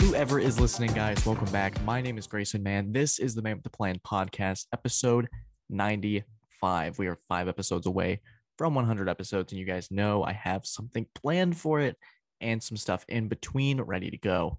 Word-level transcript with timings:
Whoever 0.00 0.40
is 0.40 0.58
listening, 0.58 0.92
guys, 0.92 1.24
welcome 1.24 1.50
back. 1.52 1.80
My 1.84 2.00
name 2.00 2.18
is 2.18 2.26
Grayson 2.26 2.64
Mann. 2.64 2.92
This 2.92 3.20
is 3.20 3.36
the 3.36 3.42
Man 3.42 3.56
with 3.56 3.62
the 3.62 3.70
Plan 3.70 4.00
podcast, 4.04 4.66
episode 4.72 5.28
95. 5.70 6.98
We 6.98 7.06
are 7.06 7.16
five 7.28 7.46
episodes 7.46 7.86
away 7.86 8.20
from 8.58 8.74
100 8.74 9.08
episodes, 9.08 9.52
and 9.52 9.60
you 9.60 9.66
guys 9.66 9.88
know 9.92 10.24
I 10.24 10.32
have 10.32 10.66
something 10.66 11.06
planned 11.14 11.56
for 11.56 11.78
it 11.78 11.96
and 12.40 12.60
some 12.60 12.76
stuff 12.76 13.04
in 13.08 13.28
between 13.28 13.80
ready 13.80 14.10
to 14.10 14.18
go. 14.18 14.58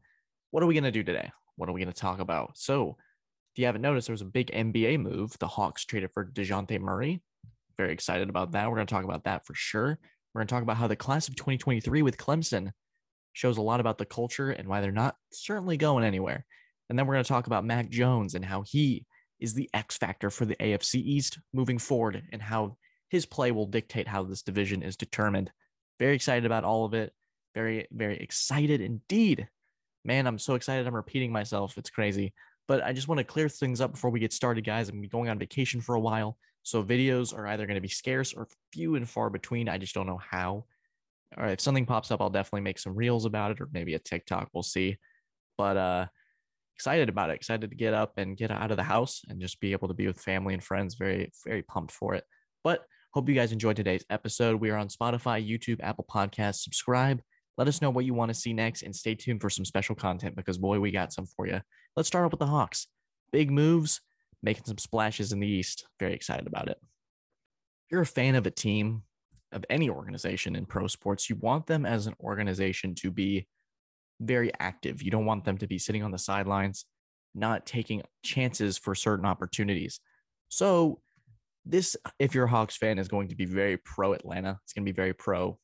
What 0.52 0.64
are 0.64 0.68
we 0.68 0.74
going 0.74 0.86
to 0.86 0.92
do 0.92 1.04
today? 1.04 1.32
What 1.58 1.68
are 1.68 1.74
we 1.74 1.82
going 1.82 1.94
to 1.94 2.00
talk 2.00 2.22
about? 2.22 2.58
So, 2.58 2.96
you 3.58 3.66
haven't 3.66 3.82
noticed, 3.82 4.08
there 4.08 4.14
was 4.14 4.22
a 4.22 4.26
big 4.26 4.52
NBA 4.52 5.00
move. 5.00 5.36
The 5.40 5.48
Hawks 5.48 5.86
traded 5.86 6.12
for 6.14 6.26
DeJounte 6.26 6.80
Murray. 6.80 7.22
Very 7.78 7.94
excited 7.94 8.30
about 8.30 8.52
that. 8.52 8.70
We're 8.70 8.76
going 8.76 8.88
to 8.88 8.94
talk 8.94 9.04
about 9.04 9.24
that 9.26 9.46
for 9.46 9.54
sure. 9.56 10.00
We're 10.34 10.42
going 10.42 10.48
to 10.48 10.54
talk 10.54 10.64
about 10.64 10.78
how 10.78 10.88
the 10.88 10.96
class 10.96 11.28
of 11.28 11.36
2023 11.36 12.02
with 12.02 12.18
Clemson 12.18 12.72
shows 13.34 13.58
a 13.58 13.62
lot 13.62 13.80
about 13.80 13.98
the 13.98 14.06
culture 14.06 14.52
and 14.52 14.68
why 14.68 14.82
they're 14.82 14.92
not 14.92 15.16
certainly 15.32 15.78
going 15.78 16.04
anywhere. 16.04 16.46
And 16.90 16.98
then 16.98 17.06
we're 17.06 17.16
going 17.16 17.24
to 17.24 17.28
talk 17.28 17.48
about 17.48 17.66
Mac 17.66 17.90
Jones 17.90 18.36
and 18.36 18.44
how 18.44 18.64
he 18.64 19.06
is 19.40 19.54
the 19.54 19.70
X 19.74 19.98
factor 19.98 20.30
for 20.30 20.46
the 20.46 20.56
AFC 20.56 20.96
East 20.96 21.40
moving 21.54 21.78
forward 21.78 22.24
and 22.32 22.42
how 22.42 22.78
his 23.10 23.26
play 23.26 23.52
will 23.52 23.68
dictate 23.68 24.08
how 24.08 24.24
this 24.24 24.42
division 24.42 24.82
is 24.82 24.98
determined. 24.98 25.52
Very 26.00 26.16
excited 26.16 26.46
about 26.46 26.64
all 26.64 26.86
of 26.86 26.94
it. 26.94 27.14
Very, 27.54 27.88
very 27.92 28.18
excited 28.18 28.82
indeed. 28.82 29.48
Man, 30.04 30.28
I'm 30.28 30.40
so 30.40 30.56
excited. 30.56 30.88
I'm 30.88 30.96
repeating 30.96 31.32
myself. 31.32 31.78
It's 31.78 31.90
crazy. 31.90 32.34
But 32.68 32.84
I 32.84 32.94
just 32.94 33.08
want 33.08 33.20
to 33.20 33.24
clear 33.24 33.50
things 33.50 33.82
up 33.82 33.94
before 33.94 34.10
we 34.10 34.20
get 34.20 34.34
started, 34.34 34.66
guys. 34.66 34.90
I'm 34.90 35.02
going 35.04 35.30
on 35.30 35.40
vacation 35.40 35.82
for 35.82 35.96
a 35.96 36.00
while. 36.00 36.38
So 36.64 36.84
videos 36.84 37.34
are 37.34 37.48
either 37.48 37.66
going 37.66 37.76
to 37.76 37.82
be 37.82 37.88
scarce 37.88 38.34
or 38.34 38.48
few 38.74 38.96
and 38.96 39.08
far 39.08 39.30
between. 39.30 39.70
I 39.70 39.78
just 39.78 39.94
don't 39.94 40.08
know 40.08 40.20
how 40.20 40.66
all 41.36 41.44
right, 41.44 41.54
if 41.54 41.62
something 41.62 41.86
pops 41.86 42.12
up, 42.12 42.22
I'll 42.22 42.30
definitely 42.30 42.62
make 42.62 42.80
some 42.80 42.96
reels 42.96 43.26
about 43.26 43.52
it 43.52 43.62
or 43.62 43.68
maybe 43.72 43.96
a 43.96 44.00
TikTok. 44.00 44.50
We'll 44.54 44.64
see. 44.64 44.98
But 45.58 45.78
uh 45.78 46.06
excited 46.76 47.10
about 47.10 47.32
it. 47.32 47.36
Excited 47.36 47.72
to 47.72 47.76
get 47.76 47.96
up 47.96 48.14
and 48.18 48.38
get 48.38 48.52
out 48.52 48.70
of 48.70 48.78
the 48.78 48.84
house 48.84 49.24
and 49.28 49.42
just 49.42 49.60
be 49.60 49.72
able 49.72 49.88
to 49.88 49.96
be 49.96 50.06
with 50.06 50.22
family 50.22 50.54
and 50.54 50.64
friends. 50.64 50.94
Very, 50.94 51.32
very 51.44 51.64
pumped 51.64 51.92
for 51.92 52.14
it. 52.14 52.24
But 52.64 52.86
hope 53.14 53.28
you 53.28 53.34
guys 53.34 53.52
enjoyed 53.52 53.76
today's 53.76 54.06
episode. 54.12 54.62
We 54.62 54.70
are 54.70 54.78
on 54.78 54.88
Spotify, 54.88 55.44
YouTube, 55.44 55.80
Apple 55.82 56.06
Podcasts. 56.08 56.62
Subscribe. 56.62 57.20
Let 57.58 57.68
us 57.68 57.82
know 57.82 57.90
what 57.90 58.06
you 58.06 58.14
want 58.14 58.30
to 58.30 58.40
see 58.40 58.54
next 58.54 58.84
and 58.84 58.96
stay 58.96 59.16
tuned 59.16 59.42
for 59.42 59.50
some 59.50 59.66
special 59.66 59.96
content 59.96 60.36
because 60.36 60.60
boy, 60.60 60.80
we 60.80 60.92
got 60.92 61.12
some 61.12 61.26
for 61.26 61.48
you. 61.48 61.62
Let's 61.98 62.08
start 62.08 62.26
off 62.26 62.32
with 62.32 62.40
the 62.40 62.46
Hawks. 62.46 62.86
Big 63.32 63.50
moves, 63.50 64.02
making 64.44 64.66
some 64.66 64.78
splashes 64.78 65.32
in 65.32 65.40
the 65.40 65.48
East. 65.48 65.88
Very 66.00 66.14
excited 66.14 66.46
about 66.46 66.70
it. 66.70 66.78
If 66.80 67.92
you're 67.92 68.02
a 68.02 68.06
fan 68.06 68.36
of 68.36 68.46
a 68.46 68.52
team, 68.52 69.02
of 69.52 69.66
any 69.68 69.90
organization 69.90 70.56
in 70.56 70.68
pro 70.68 70.86
sports, 70.86 71.28
you 71.28 71.38
want 71.38 71.66
them 71.66 71.88
as 71.88 72.06
an 72.06 72.14
organization 72.22 72.94
to 72.96 73.10
be 73.10 73.48
very 74.20 74.52
active. 74.60 75.02
You 75.02 75.10
don't 75.10 75.26
want 75.26 75.44
them 75.44 75.58
to 75.58 75.66
be 75.66 75.80
sitting 75.80 76.04
on 76.04 76.12
the 76.12 76.20
sidelines, 76.20 76.86
not 77.34 77.66
taking 77.66 78.04
chances 78.24 78.78
for 78.78 78.94
certain 78.94 79.26
opportunities. 79.26 80.00
So, 80.50 81.02
this, 81.66 81.98
if 82.20 82.36
you're 82.36 82.46
a 82.46 82.50
Hawks 82.50 82.78
fan, 82.78 83.00
is 83.00 83.08
going 83.08 83.30
to 83.30 83.36
be 83.36 83.46
very 83.46 83.78
pro 83.78 84.14
Atlanta. 84.14 84.60
It's 84.64 84.74
going 84.74 84.86
to 84.86 84.92
be 84.92 84.96
very 84.96 85.14
pro 85.14 85.58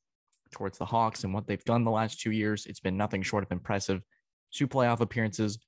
towards 0.52 0.80
the 0.80 0.86
Hawks 0.86 1.26
and 1.26 1.34
what 1.34 1.45
they've 1.45 1.64
done 1.64 1.84
the 1.84 1.92
last 1.92 2.20
two 2.20 2.31
years. 2.31 2.66
It's 2.66 2.80
been 2.80 2.98
nothing 2.98 3.22
short 3.22 3.44
of 3.44 3.52
impressive. 3.52 4.02
Two 4.52 4.67
playoff 4.67 5.00
appearances, 5.00 5.59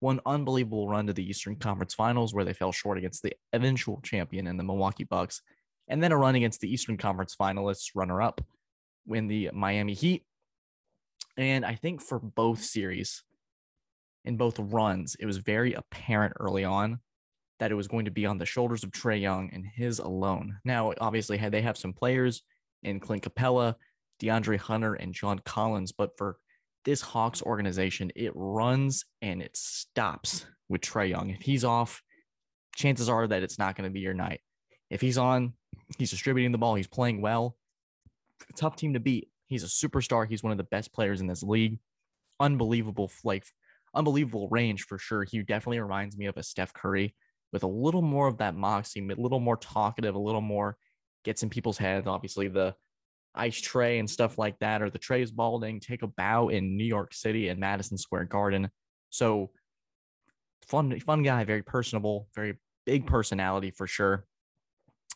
one 0.00 0.20
unbelievable 0.26 0.88
run 0.88 1.06
to 1.06 1.12
the 1.12 1.28
Eastern 1.28 1.56
Conference 1.56 1.94
Finals 1.94 2.34
where 2.34 2.44
they 2.44 2.52
fell 2.52 2.72
short 2.72 2.98
against 2.98 3.22
the 3.22 3.32
eventual 3.52 4.00
champion 4.02 4.46
in 4.46 4.56
the 4.56 4.64
Milwaukee 4.64 5.04
Bucks, 5.04 5.40
and 5.88 6.02
then 6.02 6.12
a 6.12 6.16
run 6.16 6.34
against 6.34 6.60
the 6.60 6.72
Eastern 6.72 6.96
Conference 6.96 7.36
finalists, 7.40 7.90
runner 7.94 8.20
up, 8.20 8.40
win 9.06 9.26
the 9.26 9.50
Miami 9.52 9.94
Heat. 9.94 10.24
And 11.36 11.64
I 11.64 11.74
think 11.74 12.00
for 12.00 12.18
both 12.18 12.62
series, 12.62 13.22
in 14.24 14.36
both 14.36 14.58
runs, 14.58 15.16
it 15.18 15.26
was 15.26 15.38
very 15.38 15.74
apparent 15.74 16.34
early 16.40 16.64
on 16.64 17.00
that 17.60 17.70
it 17.70 17.74
was 17.74 17.88
going 17.88 18.06
to 18.06 18.10
be 18.10 18.26
on 18.26 18.38
the 18.38 18.46
shoulders 18.46 18.82
of 18.82 18.90
Trae 18.90 19.20
Young 19.20 19.50
and 19.52 19.64
his 19.66 19.98
alone. 19.98 20.58
Now, 20.64 20.92
obviously, 21.00 21.36
they 21.36 21.62
have 21.62 21.76
some 21.76 21.92
players 21.92 22.42
in 22.82 23.00
Clint 23.00 23.22
Capela, 23.22 23.74
DeAndre 24.20 24.58
Hunter, 24.58 24.94
and 24.94 25.14
John 25.14 25.40
Collins, 25.44 25.92
but 25.92 26.16
for 26.16 26.38
this 26.84 27.00
Hawks 27.00 27.42
organization, 27.42 28.10
it 28.14 28.32
runs 28.34 29.04
and 29.22 29.42
it 29.42 29.56
stops 29.56 30.46
with 30.68 30.80
Trae 30.80 31.10
Young. 31.10 31.30
If 31.30 31.42
he's 31.42 31.64
off, 31.64 32.02
chances 32.76 33.08
are 33.08 33.26
that 33.26 33.42
it's 33.42 33.58
not 33.58 33.76
going 33.76 33.88
to 33.88 33.92
be 33.92 34.00
your 34.00 34.14
night. 34.14 34.40
If 34.90 35.00
he's 35.00 35.18
on, 35.18 35.54
he's 35.98 36.10
distributing 36.10 36.52
the 36.52 36.58
ball, 36.58 36.74
he's 36.74 36.86
playing 36.86 37.20
well. 37.20 37.56
Tough 38.56 38.76
team 38.76 38.94
to 38.94 39.00
beat. 39.00 39.28
He's 39.46 39.64
a 39.64 39.66
superstar. 39.66 40.28
He's 40.28 40.42
one 40.42 40.52
of 40.52 40.58
the 40.58 40.64
best 40.64 40.92
players 40.92 41.20
in 41.20 41.26
this 41.26 41.42
league. 41.42 41.78
Unbelievable, 42.40 43.10
like 43.22 43.44
unbelievable 43.94 44.48
range 44.50 44.82
for 44.82 44.98
sure. 44.98 45.24
He 45.24 45.42
definitely 45.42 45.80
reminds 45.80 46.16
me 46.16 46.26
of 46.26 46.36
a 46.36 46.42
Steph 46.42 46.72
Curry 46.72 47.14
with 47.52 47.62
a 47.62 47.68
little 47.68 48.02
more 48.02 48.26
of 48.26 48.38
that 48.38 48.56
moxie, 48.56 49.00
a 49.00 49.14
little 49.20 49.40
more 49.40 49.56
talkative, 49.56 50.14
a 50.14 50.18
little 50.18 50.40
more 50.40 50.76
gets 51.24 51.42
in 51.42 51.50
people's 51.50 51.78
heads. 51.78 52.06
Obviously, 52.06 52.48
the 52.48 52.74
ice 53.34 53.60
Trae 53.60 53.98
and 53.98 54.08
stuff 54.08 54.38
like 54.38 54.58
that, 54.60 54.82
or 54.82 54.90
the 54.90 54.98
tray 54.98 55.22
is 55.22 55.30
balding, 55.30 55.80
take 55.80 56.02
a 56.02 56.06
bow 56.06 56.48
in 56.48 56.76
New 56.76 56.84
York 56.84 57.14
City 57.14 57.48
and 57.48 57.58
Madison 57.58 57.98
Square 57.98 58.26
Garden. 58.26 58.70
So 59.10 59.50
fun, 60.66 60.98
fun 61.00 61.22
guy, 61.22 61.44
very 61.44 61.62
personable, 61.62 62.28
very 62.34 62.58
big 62.86 63.06
personality 63.06 63.70
for 63.70 63.86
sure. 63.86 64.24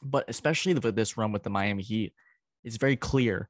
But 0.03 0.25
especially 0.29 0.75
with 0.75 0.95
this 0.95 1.17
run 1.17 1.33
with 1.33 1.43
the 1.43 1.51
Miami 1.51 1.83
Heat, 1.83 2.13
it's 2.65 2.77
very 2.77 2.97
clear 2.97 3.49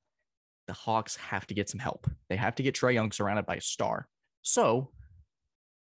the 0.66 0.72
Hawks 0.72 1.16
have 1.16 1.46
to 1.46 1.54
get 1.54 1.68
some 1.68 1.80
help. 1.80 2.06
They 2.28 2.36
have 2.36 2.54
to 2.56 2.62
get 2.62 2.74
Trae 2.74 2.94
Young 2.94 3.10
surrounded 3.12 3.46
by 3.46 3.56
a 3.56 3.60
star. 3.60 4.06
So 4.42 4.90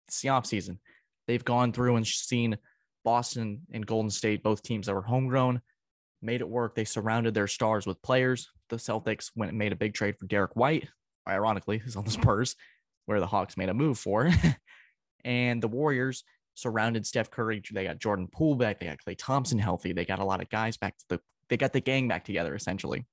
it's 0.08 0.20
the 0.20 0.28
offseason. 0.28 0.78
They've 1.26 1.44
gone 1.44 1.72
through 1.72 1.96
and 1.96 2.06
seen 2.06 2.58
Boston 3.04 3.62
and 3.72 3.86
Golden 3.86 4.10
State, 4.10 4.42
both 4.42 4.62
teams 4.62 4.86
that 4.86 4.94
were 4.94 5.02
homegrown, 5.02 5.60
made 6.22 6.40
it 6.40 6.48
work. 6.48 6.74
They 6.74 6.84
surrounded 6.84 7.34
their 7.34 7.48
stars 7.48 7.86
with 7.86 8.02
players. 8.02 8.48
The 8.68 8.76
Celtics 8.76 9.30
went 9.34 9.50
and 9.50 9.58
made 9.58 9.72
a 9.72 9.76
big 9.76 9.94
trade 9.94 10.16
for 10.18 10.26
Derrick 10.26 10.56
White, 10.56 10.88
ironically, 11.28 11.78
who's 11.84 11.96
on 11.96 12.04
the 12.04 12.10
Spurs, 12.10 12.56
where 13.06 13.20
the 13.20 13.26
Hawks 13.26 13.56
made 13.56 13.68
a 13.68 13.74
move 13.74 13.98
for. 13.98 14.30
and 15.24 15.62
the 15.62 15.68
Warriors 15.68 16.24
surrounded 16.54 17.06
Steph 17.06 17.30
Curry. 17.30 17.62
They 17.72 17.84
got 17.84 17.98
Jordan 17.98 18.28
Poole 18.32 18.54
back. 18.54 18.78
They 18.78 18.86
got 18.86 18.98
Klay 19.06 19.16
Thompson 19.18 19.58
healthy. 19.58 19.92
They 19.92 20.04
got 20.04 20.20
a 20.20 20.24
lot 20.24 20.42
of 20.42 20.50
guys 20.50 20.76
back 20.76 20.96
to 20.98 21.04
the. 21.08 21.20
They 21.48 21.56
got 21.56 21.72
the 21.72 21.80
gang 21.80 22.08
back 22.08 22.24
together 22.24 22.54
essentially. 22.54 23.04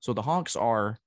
So 0.00 0.12
the 0.12 0.22
Hawks 0.22 0.56
are 0.56 0.98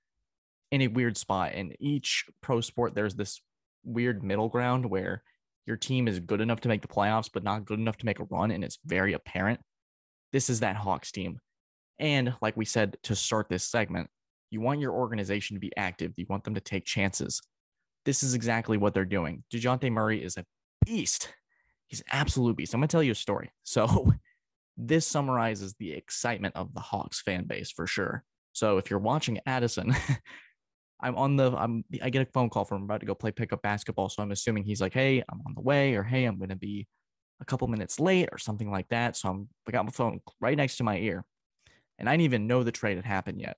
in 0.72 0.81
a 0.81 0.88
weird 0.88 1.18
spot. 1.18 1.53
In 1.53 1.74
each 1.79 2.25
pro 2.41 2.62
sport, 2.62 2.95
there's 2.95 3.16
this 3.16 3.41
weird 3.84 4.24
middle 4.24 4.50
ground 4.50 4.85
where 4.85 5.24
your 5.66 5.78
team 5.78 6.07
is 6.07 6.19
good 6.19 6.41
enough 6.41 6.62
to 6.62 6.68
make 6.69 6.81
the 6.81 6.88
playoffs, 6.88 7.29
but 7.31 7.44
not 7.44 7.66
good 7.66 7.79
enough 7.79 7.97
to 7.97 8.06
make 8.06 8.19
a 8.19 8.24
run, 8.25 8.51
and 8.51 8.63
it's 8.63 8.79
very 8.85 9.13
apparent. 9.13 9.59
This 10.31 10.50
is 10.50 10.62
that 10.62 10.78
Hawks 10.78 11.12
team. 11.12 11.39
And 12.00 12.34
like 12.41 12.58
we 12.58 12.66
said 12.66 12.97
to 13.03 13.16
start 13.16 13.50
this 13.50 13.63
segment, 13.63 14.09
you 14.50 14.62
want 14.62 14.80
your 14.80 14.94
organization 14.94 15.56
to 15.56 15.59
be 15.59 15.75
active. 15.75 16.13
You 16.16 16.25
want 16.30 16.44
them 16.44 16.56
to 16.56 16.62
take 16.62 16.85
chances. 16.85 17.41
This 18.06 18.24
is 18.24 18.34
exactly 18.34 18.78
what 18.78 18.94
they're 18.94 19.06
doing. 19.06 19.44
DeJounte 19.53 19.91
Murray 19.91 20.24
is 20.24 20.38
a 20.38 20.46
beast. 20.86 21.34
He's 21.88 22.02
an 22.02 22.07
absolute 22.12 22.56
beast. 22.56 22.74
I'm 22.74 22.80
going 22.80 22.88
to 22.88 22.91
tell 22.91 23.03
you 23.03 23.12
a 23.12 23.16
story. 23.16 23.52
So, 23.63 24.13
this 24.80 25.07
summarizes 25.07 25.74
the 25.80 25.94
excitement 25.94 26.56
of 26.56 26.72
the 26.75 26.80
Hawks 26.80 27.19
fan 27.19 27.46
base 27.46 27.72
for 27.72 27.88
sure. 27.88 28.24
So, 28.53 28.78
if 28.78 28.90
you're 28.90 29.00
watching 29.00 29.40
Addison, 29.46 29.96
I'm 31.00 31.16
on 31.16 31.36
the 31.36 31.52
I'm 31.56 31.84
I 32.02 32.09
get 32.09 32.28
a 32.28 32.31
phone 32.31 32.50
call 32.50 32.66
from 32.66 32.84
about 32.84 33.02
to 33.02 33.06
go 33.06 33.13
play 33.13 33.31
pickup 33.31 33.62
basketball. 33.62 34.09
So 34.09 34.24
I'm 34.24 34.31
assuming 34.31 34.63
he's 34.63 34.81
like, 34.81 34.94
hey, 34.94 35.24
I'm 35.30 35.41
on 35.46 35.53
the 35.53 35.62
way, 35.62 35.94
or 35.96 36.03
hey, 36.03 36.25
I'm 36.25 36.40
gonna 36.40 36.56
be 36.56 36.88
a 37.40 37.46
couple 37.46 37.68
minutes 37.68 38.00
late 38.00 38.30
or 38.31 38.38
something 38.38 38.72
like 38.72 38.90
that. 38.90 39.16
So 39.16 39.30
I'm 39.30 39.50
I 39.68 39.72
got 39.72 39.86
my 39.86 39.91
phone 39.91 40.22
right 40.41 40.57
next 40.57 40.78
to 40.78 40.84
my 40.84 40.97
ear. 40.97 41.24
And 41.99 42.07
I 42.07 42.13
didn't 42.13 42.23
even 42.23 42.47
know 42.47 42.63
the 42.63 42.71
trade 42.71 42.97
had 42.97 43.05
happened 43.05 43.41
yet. 43.41 43.57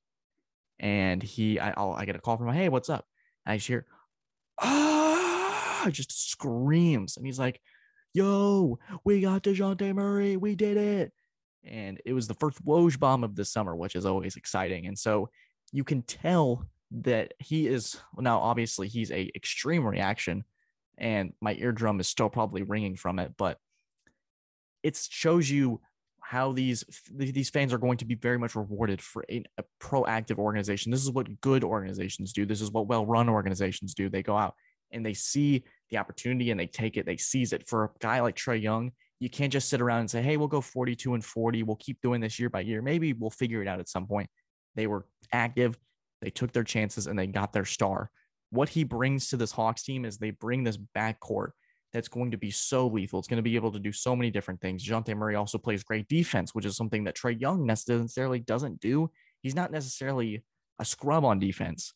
And 0.79 1.21
he 1.21 1.59
I 1.59 1.73
I'll, 1.75 1.93
I 1.93 2.05
get 2.05 2.15
a 2.15 2.19
call 2.19 2.37
from 2.37 2.47
him, 2.49 2.55
hey, 2.55 2.69
what's 2.69 2.89
up? 2.89 3.05
And 3.45 3.53
I 3.53 3.57
just 3.57 3.67
hear, 3.67 3.85
ah, 4.59 5.87
just 5.91 6.29
screams. 6.31 7.17
And 7.17 7.25
he's 7.25 7.39
like, 7.39 7.61
yo, 8.13 8.79
we 9.03 9.21
got 9.21 9.43
DeJounte 9.43 9.93
Murray. 9.93 10.37
We 10.37 10.55
did 10.55 10.77
it. 10.77 11.13
And 11.63 12.01
it 12.05 12.13
was 12.13 12.27
the 12.27 12.33
first 12.35 12.63
Woj 12.65 12.97
bomb 12.99 13.23
of 13.23 13.35
the 13.35 13.45
summer, 13.45 13.75
which 13.75 13.95
is 13.95 14.05
always 14.05 14.35
exciting. 14.35 14.87
And 14.87 14.97
so 14.97 15.29
you 15.71 15.83
can 15.83 16.01
tell 16.03 16.65
that 16.91 17.33
he 17.39 17.67
is 17.67 17.97
now 18.17 18.39
obviously 18.39 18.87
he's 18.87 19.11
a 19.11 19.29
extreme 19.35 19.85
reaction 19.85 20.43
and 20.97 21.33
my 21.39 21.53
eardrum 21.55 21.99
is 21.99 22.07
still 22.07 22.29
probably 22.29 22.63
ringing 22.63 22.95
from 22.95 23.19
it, 23.19 23.33
but 23.37 23.59
it 24.83 24.97
shows 25.09 25.49
you 25.49 25.81
how 26.29 26.51
these 26.51 26.83
these 27.11 27.49
fans 27.49 27.73
are 27.73 27.79
going 27.79 27.97
to 27.97 28.05
be 28.05 28.13
very 28.13 28.37
much 28.37 28.55
rewarded 28.55 29.01
for 29.01 29.25
a, 29.31 29.43
a 29.57 29.63
proactive 29.81 30.37
organization. 30.37 30.91
This 30.91 31.01
is 31.01 31.09
what 31.09 31.41
good 31.41 31.63
organizations 31.63 32.33
do. 32.33 32.45
This 32.45 32.61
is 32.61 32.69
what 32.69 32.85
well-run 32.85 33.29
organizations 33.29 33.95
do. 33.95 34.09
They 34.09 34.21
go 34.21 34.37
out 34.37 34.53
and 34.91 35.03
they 35.03 35.15
see 35.15 35.63
the 35.89 35.97
opportunity 35.97 36.51
and 36.51 36.59
they 36.59 36.67
take 36.67 36.97
it, 36.97 37.07
they 37.07 37.17
seize 37.17 37.51
it. 37.51 37.67
For 37.67 37.85
a 37.85 37.89
guy 37.99 38.19
like 38.21 38.35
Trae 38.35 38.61
Young, 38.61 38.91
You 39.19 39.29
can't 39.29 39.51
just 39.51 39.69
sit 39.69 39.81
around 39.81 39.99
and 39.99 40.09
say, 40.09 40.21
hey, 40.21 40.37
we'll 40.37 40.47
go 40.47 40.61
42 40.61 41.13
and 41.13 41.23
40. 41.23 41.63
We'll 41.63 41.75
keep 41.75 42.01
doing 42.01 42.21
this 42.21 42.39
year 42.39 42.49
by 42.49 42.61
year. 42.61 42.81
Maybe 42.81 43.13
we'll 43.13 43.29
figure 43.29 43.61
it 43.61 43.67
out 43.67 43.79
at 43.79 43.89
some 43.89 44.07
point. 44.07 44.29
They 44.75 44.87
were 44.87 45.05
active, 45.33 45.77
they 46.21 46.29
took 46.29 46.53
their 46.53 46.63
chances, 46.63 47.07
and 47.07 47.19
they 47.19 47.27
got 47.27 47.51
their 47.51 47.65
star. 47.65 48.11
What 48.51 48.69
he 48.69 48.83
brings 48.83 49.29
to 49.29 49.37
this 49.37 49.51
Hawks 49.51 49.83
team 49.83 50.05
is 50.05 50.17
they 50.17 50.31
bring 50.31 50.63
this 50.63 50.77
backcourt 50.95 51.49
that's 51.93 52.07
going 52.07 52.31
to 52.31 52.37
be 52.37 52.51
so 52.51 52.87
lethal. 52.87 53.19
It's 53.19 53.27
going 53.27 53.37
to 53.37 53.43
be 53.43 53.55
able 53.55 53.71
to 53.71 53.79
do 53.79 53.91
so 53.91 54.15
many 54.15 54.29
different 54.29 54.61
things. 54.61 54.85
Dejounte 54.85 55.15
Murray 55.15 55.35
also 55.35 55.57
plays 55.57 55.83
great 55.83 56.07
defense, 56.07 56.53
which 56.53 56.65
is 56.65 56.77
something 56.77 57.03
that 57.05 57.15
Trae 57.15 57.39
Young 57.39 57.65
necessarily 57.65 58.39
doesn't 58.39 58.79
do. 58.79 59.09
He's 59.41 59.55
not 59.55 59.71
necessarily 59.71 60.43
a 60.79 60.85
scrub 60.85 61.25
on 61.25 61.39
defense, 61.39 61.93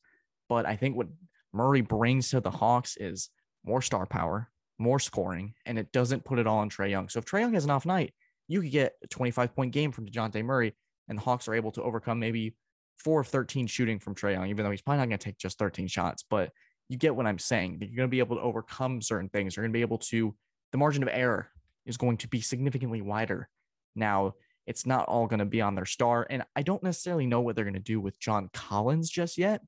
but 0.50 0.66
I 0.66 0.76
think 0.76 0.96
what 0.96 1.08
Murray 1.54 1.82
brings 1.82 2.30
to 2.30 2.40
the 2.40 2.52
Hawks 2.52 2.98
is 2.98 3.30
more 3.64 3.82
star 3.82 4.06
power, 4.06 4.50
more 4.80 5.00
scoring, 5.00 5.54
and 5.66 5.78
it 5.78 5.92
doesn't 5.92 6.26
put 6.26 6.40
it 6.40 6.48
all 6.48 6.60
on 6.60 6.70
Trae 6.70 6.90
Young. 6.90 7.10
So 7.10 7.20
if 7.20 7.26
Trae 7.26 7.42
Young 7.42 7.54
has 7.54 7.66
an 7.66 7.72
off 7.72 7.86
night, 7.86 8.14
you 8.48 8.62
could 8.62 8.72
get 8.72 8.94
a 9.04 9.08
25 9.08 9.56
point 9.56 9.72
game 9.72 9.92
from 9.92 10.08
DeJounte 10.08 10.44
Murray, 10.44 10.74
and 11.08 11.18
the 11.18 11.22
Hawks 11.22 11.48
are 11.48 11.54
able 11.54 11.72
to 11.74 11.84
overcome 11.84 12.20
maybe 12.20 12.56
four 12.98 13.22
of 13.22 13.28
13 13.28 13.68
shooting 13.68 14.00
from 14.00 14.16
Trae 14.16 14.34
Young, 14.34 14.50
even 14.50 14.64
though 14.64 14.72
he's 14.72 14.82
probably 14.82 15.00
not 15.00 15.10
going 15.10 15.20
to 15.20 15.24
take 15.26 15.38
just 15.38 15.60
13 15.60 15.88
shots. 15.88 16.24
But 16.28 16.52
you 16.90 16.98
get 16.98 17.16
what 17.16 17.26
I'm 17.26 17.40
saying. 17.40 17.78
You're 17.80 17.96
going 17.96 18.08
to 18.08 18.12
be 18.12 18.20
able 18.20 18.36
to 18.36 18.42
overcome 18.42 19.02
certain 19.02 19.30
things. 19.30 19.56
You're 19.56 19.64
going 19.64 19.72
to 19.74 19.78
be 19.78 19.82
able 19.82 20.00
to, 20.00 20.36
the 20.72 20.78
margin 20.78 21.04
of 21.04 21.10
error 21.12 21.50
is 21.86 21.98
going 21.98 22.18
to 22.18 22.28
be 22.28 22.42
significantly 22.42 23.02
wider. 23.02 23.50
Now, 23.96 24.36
it's 24.66 24.86
not 24.86 25.08
all 25.08 25.28
going 25.28 25.40
to 25.40 25.46
be 25.46 25.62
on 25.62 25.76
their 25.76 25.86
star. 25.86 26.26
And 26.30 26.44
I 26.56 26.62
don't 26.62 26.84
necessarily 26.84 27.26
know 27.26 27.42
what 27.42 27.56
they're 27.56 27.66
going 27.66 27.74
to 27.74 27.80
do 27.80 28.00
with 28.00 28.20
John 28.20 28.50
Collins 28.54 29.10
just 29.10 29.38
yet. 29.38 29.62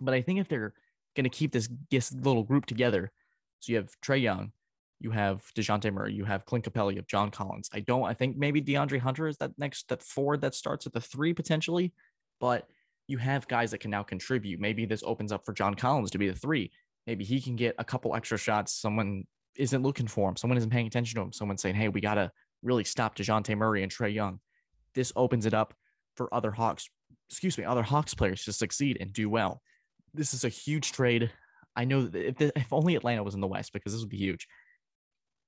But 0.00 0.14
I 0.14 0.22
think 0.22 0.40
if 0.40 0.48
they're 0.48 0.74
going 1.16 1.24
to 1.24 1.30
keep 1.30 1.52
this, 1.52 1.68
this 1.90 2.12
little 2.12 2.44
group 2.44 2.66
together, 2.66 3.10
so 3.60 3.72
you 3.72 3.76
have 3.76 3.90
Trae 4.00 4.22
Young, 4.22 4.52
you 5.00 5.10
have 5.10 5.42
DeJounte 5.54 5.92
Murray, 5.92 6.14
you 6.14 6.24
have 6.24 6.46
Clint 6.46 6.64
Capela, 6.64 6.92
you 6.92 6.98
have 6.98 7.06
John 7.06 7.30
Collins. 7.30 7.68
I 7.72 7.80
don't, 7.80 8.04
I 8.04 8.14
think 8.14 8.36
maybe 8.36 8.62
DeAndre 8.62 9.00
Hunter 9.00 9.28
is 9.28 9.36
that 9.38 9.52
next, 9.58 9.88
that 9.88 10.02
forward 10.02 10.40
that 10.40 10.54
starts 10.54 10.86
at 10.86 10.92
the 10.92 11.00
three 11.00 11.34
potentially, 11.34 11.92
but 12.40 12.68
you 13.08 13.18
have 13.18 13.48
guys 13.48 13.72
that 13.72 13.78
can 13.78 13.90
now 13.90 14.02
contribute. 14.02 14.60
Maybe 14.60 14.84
this 14.86 15.02
opens 15.04 15.32
up 15.32 15.44
for 15.44 15.52
John 15.52 15.74
Collins 15.74 16.10
to 16.12 16.18
be 16.18 16.28
the 16.28 16.36
three. 16.36 16.70
Maybe 17.06 17.24
he 17.24 17.40
can 17.40 17.56
get 17.56 17.74
a 17.78 17.84
couple 17.84 18.14
extra 18.14 18.38
shots. 18.38 18.72
Someone 18.72 19.24
isn't 19.56 19.82
looking 19.82 20.06
for 20.06 20.28
him. 20.28 20.36
Someone 20.36 20.58
isn't 20.58 20.70
paying 20.70 20.86
attention 20.86 21.16
to 21.16 21.22
him. 21.22 21.32
Someone 21.32 21.56
saying, 21.56 21.74
hey, 21.74 21.88
we 21.88 22.00
got 22.00 22.14
to 22.14 22.30
really 22.62 22.84
stop 22.84 23.16
DeJounte 23.16 23.56
Murray 23.56 23.82
and 23.82 23.90
Trae 23.90 24.14
Young. 24.14 24.40
This 24.94 25.12
opens 25.16 25.46
it 25.46 25.54
up 25.54 25.74
for 26.16 26.32
other 26.34 26.50
Hawks, 26.50 26.88
excuse 27.30 27.56
me, 27.56 27.64
other 27.64 27.82
Hawks 27.82 28.12
players 28.14 28.44
to 28.44 28.52
succeed 28.52 28.98
and 29.00 29.12
do 29.12 29.30
well. 29.30 29.62
This 30.12 30.34
is 30.34 30.44
a 30.44 30.48
huge 30.48 30.92
trade. 30.92 31.30
I 31.76 31.84
know 31.84 32.02
that 32.02 32.42
if, 32.42 32.52
if 32.56 32.72
only 32.72 32.96
Atlanta 32.96 33.22
was 33.22 33.34
in 33.34 33.40
the 33.40 33.46
West, 33.46 33.72
because 33.72 33.92
this 33.92 34.02
would 34.02 34.10
be 34.10 34.16
huge. 34.16 34.46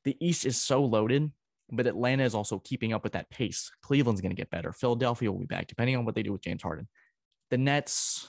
The 0.05 0.17
East 0.21 0.47
is 0.47 0.57
so 0.57 0.83
loaded, 0.85 1.31
but 1.71 1.87
Atlanta 1.87 2.25
is 2.25 2.35
also 2.35 2.59
keeping 2.59 2.93
up 2.93 3.03
with 3.03 3.12
that 3.12 3.29
pace. 3.31 3.71
Cleveland's 3.83 4.21
going 4.21 4.31
to 4.31 4.37
get 4.37 4.51
better. 4.51 4.73
Philadelphia 4.73 5.31
will 5.31 5.41
be 5.41 5.47
back, 5.47 5.67
depending 5.67 5.97
on 5.97 6.05
what 6.05 6.15
they 6.15 6.23
do 6.23 6.33
with 6.33 6.43
James 6.43 6.62
Harden. 6.62 6.89
The 7.50 7.58
Nets, 7.58 8.29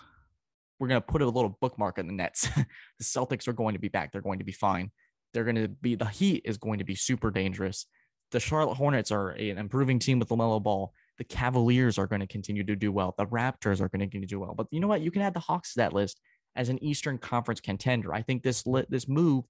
we're 0.79 0.87
going 0.87 1.01
to 1.01 1.07
put 1.07 1.21
a 1.21 1.25
little 1.25 1.57
bookmark 1.61 1.97
in 1.99 2.07
the 2.07 2.13
Nets. 2.13 2.47
the 2.55 3.03
Celtics 3.03 3.47
are 3.47 3.53
going 3.53 3.73
to 3.73 3.79
be 3.79 3.89
back. 3.89 4.11
They're 4.11 4.21
going 4.21 4.39
to 4.39 4.45
be 4.45 4.51
fine. 4.51 4.91
They're 5.33 5.43
going 5.43 5.55
to 5.55 5.67
be, 5.67 5.95
the 5.95 6.05
Heat 6.05 6.41
is 6.45 6.57
going 6.57 6.79
to 6.79 6.85
be 6.85 6.95
super 6.95 7.31
dangerous. 7.31 7.85
The 8.31 8.39
Charlotte 8.39 8.75
Hornets 8.75 9.11
are 9.11 9.29
an 9.29 9.57
improving 9.57 9.99
team 9.99 10.19
with 10.19 10.29
LaMelo 10.29 10.61
Ball. 10.61 10.93
The 11.17 11.23
Cavaliers 11.23 11.97
are 11.97 12.07
going 12.07 12.21
to 12.21 12.27
continue 12.27 12.63
to 12.63 12.75
do 12.75 12.91
well. 12.91 13.13
The 13.17 13.27
Raptors 13.27 13.79
are 13.79 13.89
going 13.89 13.99
to 13.99 14.05
continue 14.05 14.27
to 14.27 14.35
do 14.35 14.39
well. 14.39 14.55
But 14.55 14.67
you 14.71 14.79
know 14.79 14.87
what? 14.87 15.01
You 15.01 15.11
can 15.11 15.21
add 15.21 15.33
the 15.33 15.39
Hawks 15.39 15.73
to 15.73 15.79
that 15.79 15.93
list 15.93 16.19
as 16.55 16.69
an 16.69 16.83
Eastern 16.83 17.17
Conference 17.17 17.61
contender. 17.61 18.13
I 18.13 18.21
think 18.21 18.43
this 18.43 18.63
this 18.89 19.07
move 19.07 19.45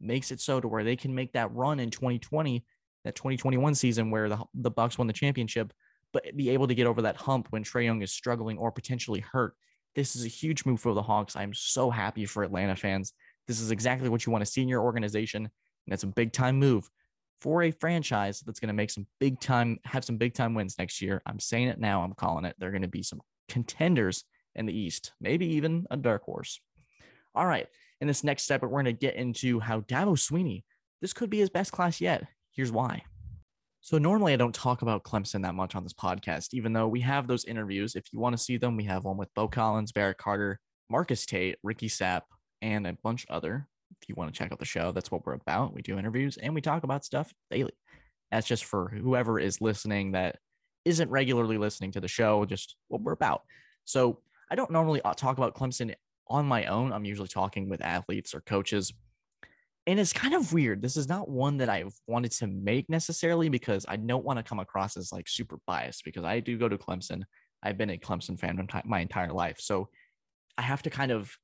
makes 0.00 0.30
it 0.30 0.40
so 0.40 0.60
to 0.60 0.68
where 0.68 0.84
they 0.84 0.96
can 0.96 1.14
make 1.14 1.32
that 1.32 1.52
run 1.54 1.78
in 1.78 1.90
2020, 1.90 2.64
that 3.04 3.14
2021 3.14 3.74
season 3.74 4.10
where 4.10 4.28
the 4.28 4.42
the 4.54 4.70
Bucks 4.70 4.98
won 4.98 5.06
the 5.06 5.12
championship, 5.12 5.72
but 6.12 6.36
be 6.36 6.50
able 6.50 6.68
to 6.68 6.74
get 6.74 6.86
over 6.86 7.02
that 7.02 7.16
hump 7.16 7.48
when 7.50 7.64
Trae 7.64 7.84
Young 7.84 8.02
is 8.02 8.12
struggling 8.12 8.58
or 8.58 8.70
potentially 8.70 9.20
hurt. 9.20 9.54
This 9.94 10.16
is 10.16 10.24
a 10.24 10.28
huge 10.28 10.64
move 10.64 10.80
for 10.80 10.94
the 10.94 11.02
Hawks. 11.02 11.36
I'm 11.36 11.54
so 11.54 11.90
happy 11.90 12.24
for 12.26 12.42
Atlanta 12.42 12.76
fans. 12.76 13.12
This 13.46 13.60
is 13.60 13.70
exactly 13.70 14.08
what 14.08 14.24
you 14.24 14.32
want 14.32 14.44
to 14.44 14.50
see 14.50 14.62
in 14.62 14.68
your 14.68 14.82
organization, 14.82 15.42
and 15.42 15.94
it's 15.94 16.04
a 16.04 16.08
big 16.08 16.32
time 16.32 16.58
move 16.58 16.88
for 17.40 17.64
a 17.64 17.72
franchise 17.72 18.40
that's 18.46 18.60
going 18.60 18.68
to 18.68 18.74
make 18.74 18.90
some 18.90 19.06
big 19.18 19.40
time, 19.40 19.78
have 19.84 20.04
some 20.04 20.16
big 20.16 20.32
time 20.32 20.54
wins 20.54 20.76
next 20.78 21.02
year. 21.02 21.20
I'm 21.26 21.40
saying 21.40 21.68
it 21.68 21.80
now. 21.80 22.02
I'm 22.02 22.14
calling 22.14 22.44
it. 22.44 22.54
They're 22.58 22.70
going 22.70 22.82
to 22.82 22.88
be 22.88 23.02
some 23.02 23.20
contenders 23.48 24.24
in 24.54 24.66
the 24.66 24.72
East, 24.72 25.12
maybe 25.20 25.46
even 25.54 25.86
a 25.90 25.96
dark 25.96 26.22
horse. 26.22 26.60
All 27.34 27.46
right. 27.46 27.66
In 28.00 28.06
this 28.06 28.22
next 28.22 28.44
step, 28.44 28.62
we're 28.62 28.68
going 28.68 28.84
to 28.84 28.92
get 28.92 29.16
into 29.16 29.58
how 29.58 29.80
Dabo 29.80 30.16
Swinney, 30.16 30.62
this 31.00 31.12
could 31.12 31.30
be 31.30 31.38
his 31.38 31.50
best 31.50 31.72
class 31.72 32.00
yet. 32.00 32.26
Here's 32.52 32.70
why. 32.70 33.02
So, 33.84 33.98
normally 33.98 34.32
I 34.32 34.36
don't 34.36 34.54
talk 34.54 34.82
about 34.82 35.02
Clemson 35.02 35.42
that 35.42 35.56
much 35.56 35.74
on 35.74 35.82
this 35.82 35.92
podcast, 35.92 36.54
even 36.54 36.72
though 36.72 36.86
we 36.86 37.00
have 37.00 37.26
those 37.26 37.44
interviews. 37.44 37.96
If 37.96 38.04
you 38.12 38.20
want 38.20 38.36
to 38.36 38.42
see 38.42 38.56
them, 38.56 38.76
we 38.76 38.84
have 38.84 39.02
one 39.02 39.16
with 39.16 39.34
Bo 39.34 39.48
Collins, 39.48 39.90
Barrett 39.90 40.18
Carter, 40.18 40.60
Marcus 40.88 41.26
Tate, 41.26 41.58
Ricky 41.64 41.88
Sapp, 41.88 42.20
and 42.62 42.86
a 42.86 42.96
bunch 43.02 43.26
other. 43.28 43.66
If 44.00 44.08
you 44.08 44.14
want 44.14 44.32
to 44.32 44.38
check 44.38 44.52
out 44.52 44.60
the 44.60 44.64
show, 44.64 44.92
that's 44.92 45.10
what 45.10 45.26
we're 45.26 45.34
about. 45.34 45.74
We 45.74 45.82
do 45.82 45.98
interviews 45.98 46.36
and 46.36 46.54
we 46.54 46.60
talk 46.60 46.84
about 46.84 47.04
stuff 47.04 47.34
daily. 47.50 47.72
That's 48.30 48.46
just 48.46 48.64
for 48.64 48.88
whoever 48.88 49.40
is 49.40 49.60
listening 49.60 50.12
that 50.12 50.36
isn't 50.84 51.10
regularly 51.10 51.58
listening 51.58 51.90
to 51.92 52.00
the 52.00 52.08
show, 52.08 52.44
just 52.44 52.76
what 52.86 53.02
we're 53.02 53.12
about. 53.12 53.42
So, 53.84 54.20
I 54.48 54.54
don't 54.54 54.70
normally 54.70 55.02
uh, 55.02 55.14
talk 55.14 55.38
about 55.38 55.56
Clemson 55.56 55.92
on 56.28 56.46
my 56.46 56.66
own. 56.66 56.92
I'm 56.92 57.04
usually 57.04 57.28
talking 57.28 57.68
with 57.68 57.82
athletes 57.82 58.32
or 58.32 58.42
coaches. 58.42 58.92
And 59.86 59.98
it's 59.98 60.12
kind 60.12 60.34
of 60.34 60.52
weird. 60.52 60.80
This 60.80 60.96
is 60.96 61.08
not 61.08 61.28
one 61.28 61.56
that 61.58 61.68
I've 61.68 61.94
wanted 62.06 62.30
to 62.32 62.46
make 62.46 62.88
necessarily 62.88 63.48
because 63.48 63.84
I 63.88 63.96
don't 63.96 64.24
want 64.24 64.38
to 64.38 64.44
come 64.44 64.60
across 64.60 64.96
as 64.96 65.12
like 65.12 65.28
super 65.28 65.58
biased 65.66 66.04
because 66.04 66.24
I 66.24 66.38
do 66.38 66.56
go 66.56 66.68
to 66.68 66.78
Clemson. 66.78 67.22
I've 67.62 67.78
been 67.78 67.90
a 67.90 67.98
Clemson 67.98 68.38
fan 68.38 68.64
my 68.84 69.00
entire 69.00 69.32
life. 69.32 69.58
So 69.60 69.88
I 70.56 70.62
have 70.62 70.82
to 70.82 70.90
kind 70.90 71.10
of 71.10 71.36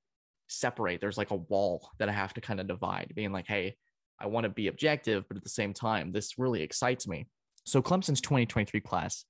separate. 0.48 1.00
There's 1.00 1.18
like 1.18 1.30
a 1.30 1.36
wall 1.36 1.90
that 1.98 2.08
I 2.08 2.12
have 2.12 2.34
to 2.34 2.40
kind 2.40 2.60
of 2.60 2.68
divide, 2.68 3.12
being 3.14 3.32
like, 3.32 3.46
hey, 3.46 3.76
I 4.20 4.26
want 4.26 4.44
to 4.44 4.50
be 4.50 4.68
objective, 4.68 5.24
but 5.28 5.36
at 5.36 5.44
the 5.44 5.48
same 5.48 5.72
time, 5.72 6.12
this 6.12 6.38
really 6.38 6.62
excites 6.62 7.06
me. 7.06 7.26
So 7.64 7.82
Clemson's 7.82 8.20
2023 8.20 8.80
class 8.80 9.24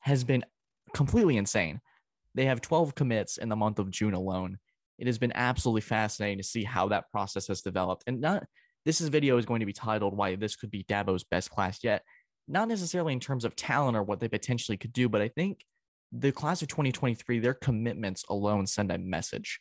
has 0.00 0.24
been 0.24 0.44
completely 0.92 1.36
insane. 1.36 1.80
They 2.34 2.46
have 2.46 2.60
12 2.60 2.94
commits 2.94 3.36
in 3.36 3.48
the 3.48 3.56
month 3.56 3.78
of 3.78 3.90
June 3.90 4.14
alone. 4.14 4.58
It 4.98 5.06
has 5.06 5.18
been 5.18 5.32
absolutely 5.34 5.80
fascinating 5.82 6.38
to 6.38 6.44
see 6.44 6.64
how 6.64 6.88
that 6.88 7.10
process 7.10 7.48
has 7.48 7.62
developed. 7.62 8.04
And 8.06 8.20
not 8.20 8.44
this 8.84 9.00
is 9.00 9.08
video 9.08 9.38
is 9.38 9.46
going 9.46 9.60
to 9.60 9.66
be 9.66 9.72
titled 9.72 10.16
why 10.16 10.36
this 10.36 10.56
could 10.56 10.70
be 10.70 10.84
Dabo's 10.84 11.24
best 11.24 11.50
class 11.50 11.82
yet. 11.82 12.02
Not 12.46 12.68
necessarily 12.68 13.12
in 13.12 13.20
terms 13.20 13.44
of 13.44 13.56
talent 13.56 13.96
or 13.96 14.02
what 14.02 14.20
they 14.20 14.28
potentially 14.28 14.76
could 14.76 14.92
do, 14.92 15.08
but 15.08 15.22
I 15.22 15.28
think 15.28 15.64
the 16.12 16.32
class 16.32 16.62
of 16.62 16.68
2023, 16.68 17.38
their 17.38 17.54
commitments 17.54 18.24
alone 18.28 18.66
send 18.66 18.92
a 18.92 18.98
message. 18.98 19.60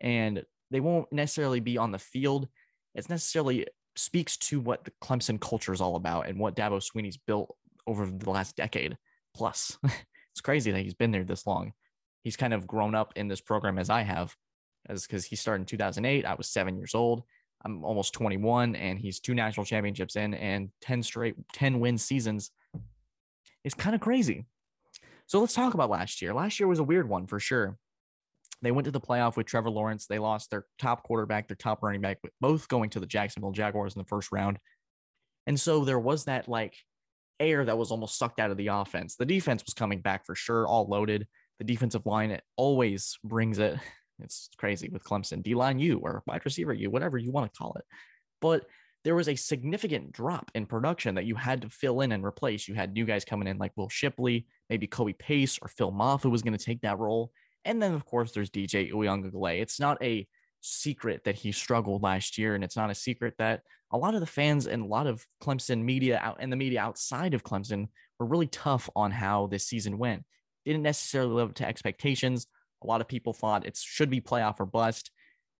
And 0.00 0.42
they 0.70 0.80
won't 0.80 1.12
necessarily 1.12 1.60
be 1.60 1.76
on 1.76 1.92
the 1.92 1.98
field. 1.98 2.48
It's 2.94 3.10
necessarily 3.10 3.66
speaks 3.94 4.38
to 4.38 4.58
what 4.58 4.84
the 4.84 4.92
Clemson 5.02 5.38
culture 5.38 5.74
is 5.74 5.82
all 5.82 5.96
about 5.96 6.26
and 6.26 6.38
what 6.38 6.56
Dabo 6.56 6.82
Swinney's 6.82 7.18
built 7.18 7.54
over 7.86 8.06
the 8.06 8.30
last 8.30 8.56
decade 8.56 8.96
plus. 9.34 9.76
it's 9.84 10.40
crazy 10.42 10.70
that 10.72 10.80
he's 10.80 10.94
been 10.94 11.10
there 11.10 11.24
this 11.24 11.46
long 11.46 11.72
he's 12.22 12.36
kind 12.36 12.54
of 12.54 12.66
grown 12.66 12.94
up 12.94 13.12
in 13.16 13.28
this 13.28 13.40
program 13.40 13.78
as 13.78 13.90
I 13.90 14.02
have, 14.02 14.34
as 14.88 15.06
because 15.06 15.24
he 15.24 15.36
started 15.36 15.62
in 15.62 15.66
2008. 15.66 16.24
I 16.24 16.34
was 16.34 16.48
seven 16.48 16.76
years 16.76 16.94
old. 16.94 17.22
I'm 17.64 17.84
almost 17.84 18.12
21, 18.14 18.74
and 18.74 18.98
he's 18.98 19.20
two 19.20 19.34
national 19.34 19.64
championships 19.64 20.16
in 20.16 20.34
and 20.34 20.70
10 20.80 21.02
straight 21.02 21.36
10 21.52 21.78
win 21.80 21.96
seasons. 21.96 22.50
It's 23.64 23.74
kind 23.74 23.94
of 23.94 24.00
crazy. 24.00 24.46
So 25.26 25.40
let's 25.40 25.54
talk 25.54 25.74
about 25.74 25.90
last 25.90 26.20
year. 26.20 26.34
Last 26.34 26.58
year 26.58 26.66
was 26.66 26.80
a 26.80 26.84
weird 26.84 27.08
one 27.08 27.26
for 27.26 27.38
sure. 27.38 27.76
They 28.60 28.72
went 28.72 28.84
to 28.86 28.90
the 28.90 29.00
playoff 29.00 29.36
with 29.36 29.46
Trevor 29.46 29.70
Lawrence. 29.70 30.06
They 30.06 30.18
lost 30.18 30.50
their 30.50 30.66
top 30.78 31.04
quarterback, 31.04 31.48
their 31.48 31.56
top 31.56 31.82
running 31.82 32.00
back, 32.00 32.18
both 32.40 32.68
going 32.68 32.90
to 32.90 33.00
the 33.00 33.06
Jacksonville 33.06 33.52
Jaguars 33.52 33.94
in 33.94 34.00
the 34.00 34.08
first 34.08 34.30
round. 34.32 34.58
And 35.46 35.58
so 35.58 35.84
there 35.84 35.98
was 35.98 36.24
that 36.24 36.48
like 36.48 36.74
air 37.40 37.64
that 37.64 37.78
was 37.78 37.90
almost 37.90 38.18
sucked 38.18 38.40
out 38.40 38.50
of 38.50 38.56
the 38.56 38.68
offense. 38.68 39.16
The 39.16 39.26
defense 39.26 39.64
was 39.64 39.74
coming 39.74 40.00
back 40.00 40.26
for 40.26 40.34
sure, 40.34 40.66
all 40.66 40.86
loaded 40.86 41.26
the 41.62 41.72
defensive 41.72 42.06
line 42.06 42.32
it 42.32 42.42
always 42.56 43.18
brings 43.22 43.58
it. 43.58 43.78
It's 44.22 44.48
crazy 44.56 44.88
with 44.88 45.04
Clemson, 45.04 45.42
D 45.42 45.54
line 45.54 45.78
U 45.78 45.98
or 45.98 46.22
wide 46.26 46.42
receiver 46.44 46.72
U, 46.72 46.90
whatever 46.90 47.18
you 47.18 47.30
want 47.30 47.52
to 47.52 47.58
call 47.58 47.74
it. 47.74 47.84
But 48.40 48.66
there 49.04 49.14
was 49.14 49.28
a 49.28 49.34
significant 49.34 50.12
drop 50.12 50.50
in 50.54 50.66
production 50.66 51.16
that 51.16 51.24
you 51.24 51.34
had 51.34 51.62
to 51.62 51.70
fill 51.70 52.00
in 52.02 52.12
and 52.12 52.24
replace. 52.24 52.68
You 52.68 52.74
had 52.74 52.92
new 52.92 53.04
guys 53.04 53.24
coming 53.24 53.48
in 53.48 53.58
like 53.58 53.72
Will 53.76 53.88
Shipley, 53.88 54.46
maybe 54.70 54.86
Kobe 54.86 55.12
Pace 55.12 55.58
or 55.60 55.68
Phil 55.68 55.92
Mafah, 55.92 56.22
who 56.22 56.30
was 56.30 56.42
going 56.42 56.56
to 56.56 56.64
take 56.64 56.82
that 56.82 56.98
role. 56.98 57.32
And 57.64 57.82
then, 57.82 57.94
of 57.94 58.04
course, 58.04 58.32
there's 58.32 58.50
DJ 58.50 58.92
Uiagalelei. 58.92 59.60
It's 59.60 59.80
not 59.80 60.02
a 60.02 60.26
secret 60.60 61.24
that 61.24 61.34
he 61.34 61.50
struggled 61.50 62.02
last 62.02 62.38
year, 62.38 62.54
and 62.54 62.62
it's 62.62 62.76
not 62.76 62.90
a 62.90 62.94
secret 62.94 63.34
that 63.38 63.62
a 63.90 63.98
lot 63.98 64.14
of 64.14 64.20
the 64.20 64.26
fans 64.26 64.66
and 64.66 64.82
a 64.82 64.86
lot 64.86 65.06
of 65.06 65.26
Clemson 65.42 65.82
media 65.82 66.18
out 66.22 66.38
and 66.40 66.50
the 66.50 66.56
media 66.56 66.80
outside 66.80 67.34
of 67.34 67.44
Clemson 67.44 67.88
were 68.18 68.26
really 68.26 68.46
tough 68.46 68.88
on 68.96 69.10
how 69.10 69.48
this 69.48 69.66
season 69.66 69.98
went 69.98 70.24
didn't 70.64 70.82
necessarily 70.82 71.32
live 71.32 71.50
up 71.50 71.54
to 71.56 71.66
expectations. 71.66 72.46
A 72.82 72.86
lot 72.86 73.00
of 73.00 73.08
people 73.08 73.32
thought 73.32 73.66
it 73.66 73.76
should 73.76 74.10
be 74.10 74.20
playoff 74.20 74.60
or 74.60 74.66
bust. 74.66 75.10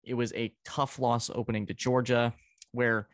It 0.05 0.15
was 0.15 0.33
a 0.35 0.55
tough 0.65 0.99
loss 0.99 1.31
opening 1.33 1.67
to 1.67 1.75
Georgia, 1.75 2.35
where 2.73 3.09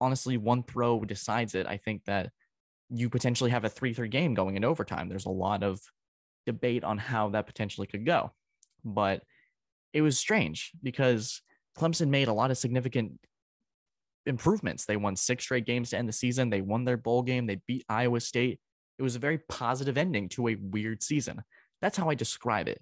honestly 0.00 0.36
one 0.36 0.62
throw 0.64 1.04
decides 1.04 1.54
it. 1.54 1.66
I 1.66 1.76
think 1.76 2.04
that 2.06 2.30
you 2.90 3.08
potentially 3.08 3.50
have 3.50 3.64
a 3.64 3.68
3 3.68 3.94
3 3.94 4.08
game 4.08 4.34
going 4.34 4.56
in 4.56 4.64
overtime. 4.64 5.08
There's 5.08 5.26
a 5.26 5.30
lot 5.30 5.62
of 5.62 5.80
debate 6.46 6.84
on 6.84 6.98
how 6.98 7.30
that 7.30 7.46
potentially 7.46 7.86
could 7.86 8.04
go. 8.04 8.32
But 8.84 9.22
it 9.92 10.02
was 10.02 10.18
strange 10.18 10.72
because 10.82 11.40
Clemson 11.78 12.08
made 12.08 12.28
a 12.28 12.32
lot 12.32 12.50
of 12.50 12.58
significant 12.58 13.12
improvements. 14.26 14.84
They 14.84 14.96
won 14.96 15.16
six 15.16 15.44
straight 15.44 15.66
games 15.66 15.90
to 15.90 15.98
end 15.98 16.08
the 16.08 16.12
season. 16.12 16.50
They 16.50 16.60
won 16.60 16.84
their 16.84 16.96
bowl 16.96 17.22
game. 17.22 17.46
They 17.46 17.60
beat 17.66 17.84
Iowa 17.88 18.20
State. 18.20 18.60
It 18.98 19.02
was 19.02 19.16
a 19.16 19.20
very 19.20 19.38
positive 19.38 19.96
ending 19.96 20.28
to 20.30 20.48
a 20.48 20.56
weird 20.56 21.02
season. 21.02 21.42
That's 21.80 21.96
how 21.96 22.10
I 22.10 22.14
describe 22.14 22.68
it. 22.68 22.80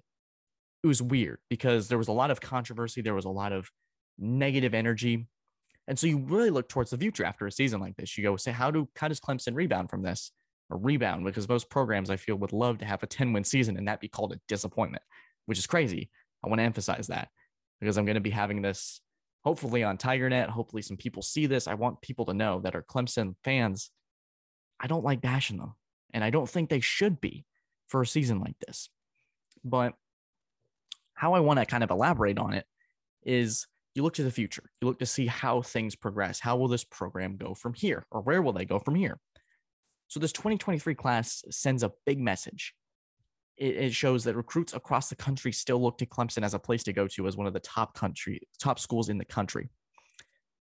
It 0.83 0.87
was 0.87 1.01
weird 1.01 1.39
because 1.49 1.87
there 1.87 1.97
was 1.97 2.07
a 2.07 2.13
lot 2.13 2.31
of 2.31 2.41
controversy. 2.41 3.01
There 3.01 3.13
was 3.13 3.25
a 3.25 3.29
lot 3.29 3.51
of 3.51 3.69
negative 4.17 4.73
energy. 4.73 5.27
And 5.87 5.97
so 5.97 6.07
you 6.07 6.19
really 6.19 6.49
look 6.49 6.69
towards 6.69 6.91
the 6.91 6.97
future 6.97 7.23
after 7.23 7.45
a 7.45 7.51
season 7.51 7.79
like 7.79 7.97
this. 7.97 8.17
You 8.17 8.23
go 8.23 8.35
say, 8.37 8.51
how 8.51 8.71
do 8.71 8.87
how 8.95 9.07
does 9.07 9.19
Clemson 9.19 9.55
rebound 9.55 9.89
from 9.89 10.01
this? 10.01 10.31
Or 10.69 10.77
rebound 10.77 11.25
because 11.25 11.49
most 11.49 11.69
programs 11.69 12.09
I 12.09 12.15
feel 12.15 12.37
would 12.37 12.53
love 12.53 12.77
to 12.77 12.85
have 12.85 13.03
a 13.03 13.07
10 13.07 13.33
win 13.33 13.43
season 13.43 13.77
and 13.77 13.87
that 13.87 13.99
be 13.99 14.07
called 14.07 14.31
a 14.31 14.39
disappointment, 14.47 15.03
which 15.45 15.59
is 15.59 15.67
crazy. 15.67 16.09
I 16.43 16.47
want 16.47 16.59
to 16.59 16.65
emphasize 16.65 17.07
that 17.07 17.27
because 17.79 17.97
I'm 17.97 18.05
going 18.05 18.15
to 18.15 18.21
be 18.21 18.29
having 18.29 18.61
this 18.61 19.01
hopefully 19.43 19.83
on 19.83 19.97
TigerNet. 19.97 20.49
Hopefully, 20.49 20.81
some 20.81 20.97
people 20.97 21.21
see 21.21 21.45
this. 21.45 21.67
I 21.67 21.73
want 21.73 22.01
people 22.01 22.25
to 22.25 22.33
know 22.33 22.59
that 22.61 22.75
are 22.75 22.83
Clemson 22.83 23.35
fans. 23.43 23.91
I 24.79 24.87
don't 24.87 25.03
like 25.03 25.21
bashing 25.21 25.57
them, 25.57 25.75
and 26.13 26.23
I 26.23 26.29
don't 26.29 26.49
think 26.49 26.69
they 26.69 26.79
should 26.79 27.21
be 27.21 27.45
for 27.87 28.01
a 28.01 28.07
season 28.07 28.39
like 28.39 28.55
this. 28.65 28.89
But 29.63 29.93
how 31.21 31.33
I 31.35 31.39
want 31.39 31.59
to 31.59 31.67
kind 31.67 31.83
of 31.83 31.91
elaborate 31.91 32.39
on 32.39 32.55
it 32.55 32.65
is 33.23 33.67
you 33.93 34.01
look 34.01 34.15
to 34.15 34.23
the 34.23 34.31
future. 34.31 34.63
You 34.81 34.87
look 34.87 34.97
to 34.99 35.05
see 35.05 35.27
how 35.27 35.61
things 35.61 35.95
progress. 35.95 36.39
How 36.39 36.57
will 36.57 36.67
this 36.67 36.83
program 36.83 37.37
go 37.37 37.53
from 37.53 37.75
here? 37.75 38.07
Or 38.09 38.21
where 38.21 38.41
will 38.41 38.53
they 38.53 38.65
go 38.65 38.79
from 38.79 38.95
here? 38.95 39.19
So, 40.07 40.19
this 40.19 40.31
2023 40.31 40.95
class 40.95 41.43
sends 41.51 41.83
a 41.83 41.91
big 42.07 42.19
message. 42.19 42.73
It, 43.55 43.75
it, 43.75 43.93
shows 43.93 44.23
that 44.23 44.35
recruits 44.35 44.73
across 44.73 45.09
the 45.09 45.15
country 45.15 45.51
still 45.51 45.79
look 45.79 45.99
to 45.99 46.07
Clemson 46.07 46.43
as 46.43 46.55
a 46.55 46.59
place 46.59 46.81
to 46.85 46.93
go 46.93 47.07
to 47.09 47.27
as 47.27 47.37
one 47.37 47.45
of 47.45 47.53
the 47.53 47.59
top 47.59 47.93
country, 47.93 48.41
top 48.59 48.79
schools 48.79 49.09
in 49.09 49.19
the 49.19 49.25
country. 49.25 49.69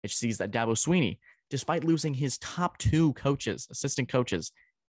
It 0.02 0.10
sees 0.10 0.40
that 0.40 0.50
Dabo 0.50 0.72
Swinney, 0.72 1.20
despite 1.52 1.84
losing 1.84 2.16
his 2.16 2.40
top 2.40 2.80
two 2.80 3.14
coaches, 3.14 3.68
assistant 3.70 4.10
coaches 4.10 4.52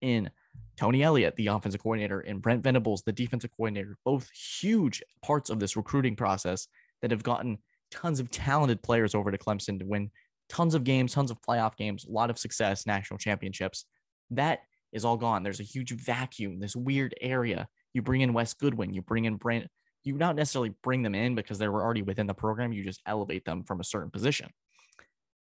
in 0.02 0.30
Tony 0.76 1.02
Elliott, 1.02 1.34
the 1.36 1.48
offensive 1.48 1.82
coordinator, 1.82 2.20
and 2.20 2.40
Brent 2.40 2.62
Venables, 2.62 3.02
the 3.02 3.12
defensive 3.12 3.50
coordinator, 3.56 3.96
both 4.04 4.30
huge 4.30 5.02
parts 5.22 5.50
of 5.50 5.58
this 5.58 5.76
recruiting 5.76 6.14
process 6.14 6.68
that 7.02 7.10
have 7.10 7.24
gotten 7.24 7.58
tons 7.90 8.20
of 8.20 8.30
talented 8.30 8.82
players 8.82 9.14
over 9.14 9.30
to 9.30 9.38
Clemson 9.38 9.78
to 9.80 9.86
win 9.86 10.10
tons 10.48 10.74
of 10.74 10.84
games, 10.84 11.12
tons 11.12 11.30
of 11.30 11.40
playoff 11.40 11.76
games, 11.76 12.04
a 12.04 12.10
lot 12.10 12.30
of 12.30 12.38
success, 12.38 12.86
national 12.86 13.18
championships. 13.18 13.86
That 14.30 14.60
is 14.92 15.04
all 15.04 15.16
gone. 15.16 15.42
There's 15.42 15.60
a 15.60 15.64
huge 15.64 15.92
vacuum, 15.92 16.60
this 16.60 16.76
weird 16.76 17.14
area. 17.20 17.68
You 17.92 18.02
bring 18.02 18.20
in 18.20 18.32
Wes 18.32 18.54
Goodwin, 18.54 18.94
you 18.94 19.02
bring 19.02 19.24
in 19.24 19.36
Brent, 19.36 19.66
you 20.04 20.14
not 20.14 20.36
necessarily 20.36 20.74
bring 20.82 21.02
them 21.02 21.14
in 21.14 21.34
because 21.34 21.58
they 21.58 21.68
were 21.68 21.82
already 21.82 22.02
within 22.02 22.26
the 22.26 22.34
program, 22.34 22.72
you 22.72 22.84
just 22.84 23.02
elevate 23.06 23.44
them 23.44 23.64
from 23.64 23.80
a 23.80 23.84
certain 23.84 24.10
position. 24.10 24.48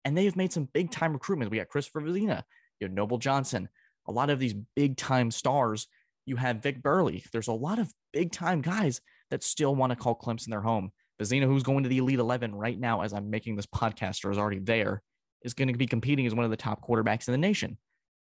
And 0.04 0.16
they 0.16 0.24
have 0.24 0.36
made 0.36 0.52
some 0.52 0.68
big 0.72 0.90
time 0.90 1.12
recruitment. 1.12 1.50
We 1.50 1.58
got 1.58 1.68
Christopher 1.68 2.00
Vizzina, 2.00 2.42
you 2.80 2.86
have 2.86 2.92
Noble 2.92 3.18
Johnson, 3.18 3.68
a 4.06 4.12
lot 4.12 4.30
of 4.30 4.38
these 4.38 4.54
big 4.76 4.96
time 4.96 5.30
stars. 5.30 5.86
You 6.26 6.36
have 6.36 6.62
Vic 6.62 6.82
Burley. 6.82 7.24
There's 7.32 7.48
a 7.48 7.52
lot 7.52 7.78
of 7.78 7.92
big 8.12 8.32
time 8.32 8.60
guys 8.60 9.00
that 9.30 9.42
still 9.42 9.74
want 9.74 9.90
to 9.90 9.96
call 9.96 10.18
Clemson 10.18 10.50
their 10.50 10.60
home. 10.60 10.92
Vizzina, 11.20 11.44
who's 11.44 11.62
going 11.62 11.82
to 11.82 11.88
the 11.88 11.98
Elite 11.98 12.18
11 12.18 12.54
right 12.54 12.78
now 12.78 13.02
as 13.02 13.12
I'm 13.12 13.30
making 13.30 13.56
this 13.56 13.66
podcast 13.66 14.24
or 14.24 14.30
is 14.30 14.38
already 14.38 14.58
there, 14.58 15.02
is 15.42 15.54
going 15.54 15.68
to 15.68 15.78
be 15.78 15.86
competing 15.86 16.26
as 16.26 16.34
one 16.34 16.44
of 16.44 16.50
the 16.50 16.56
top 16.56 16.86
quarterbacks 16.86 17.28
in 17.28 17.32
the 17.32 17.38
nation. 17.38 17.76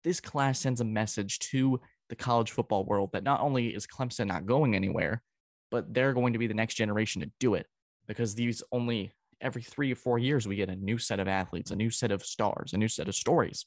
This 0.05 0.21
class 0.21 0.59
sends 0.59 0.81
a 0.81 0.85
message 0.85 1.39
to 1.41 1.81
the 2.09 2.17
college 2.17 2.51
football 2.51 2.85
world 2.85 3.11
that 3.13 3.25
not 3.25 3.41
only 3.41 3.69
is 3.69 3.87
Clemson 3.87 4.27
not 4.27 4.47
going 4.47 4.75
anywhere, 4.75 5.23
but 5.71 5.95
they're 5.95 6.13
going 6.13 6.35
to 6.35 6.39
be 6.39 6.47
the 6.47 6.55
next 6.55 6.75
generation 6.75 7.23
to 7.23 7.31
do 7.41 7.55
it 7.55 7.67
because 8.07 8.35
these 8.35 8.63
only 8.73 9.13
every 9.41 9.63
three 9.63 9.91
or 9.93 9.97
four 9.97 10.19
years 10.19 10.47
we 10.47 10.57
get 10.57 10.69
a 10.69 10.77
new 10.77 10.99
set 10.99 11.21
of 11.21 11.29
athletes, 11.29 11.71
a 11.71 11.77
new 11.77 11.91
set 11.91 12.13
of 12.13 12.25
stars, 12.25 12.73
a 12.73 12.77
new 12.77 12.89
set 12.89 13.09
of 13.09 13.15
stories. 13.15 13.67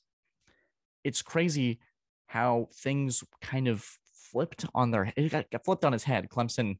It's 1.04 1.22
crazy 1.22 1.80
how 2.28 2.70
things 2.74 3.24
kind 3.42 3.68
of 3.68 3.86
flipped 4.32 4.66
on 4.74 4.92
their 4.92 5.12
it 5.16 5.32
got, 5.32 5.50
got 5.52 5.66
flipped 5.66 5.86
on 5.86 5.94
his 5.94 6.04
head. 6.04 6.28
Clemson 6.30 6.78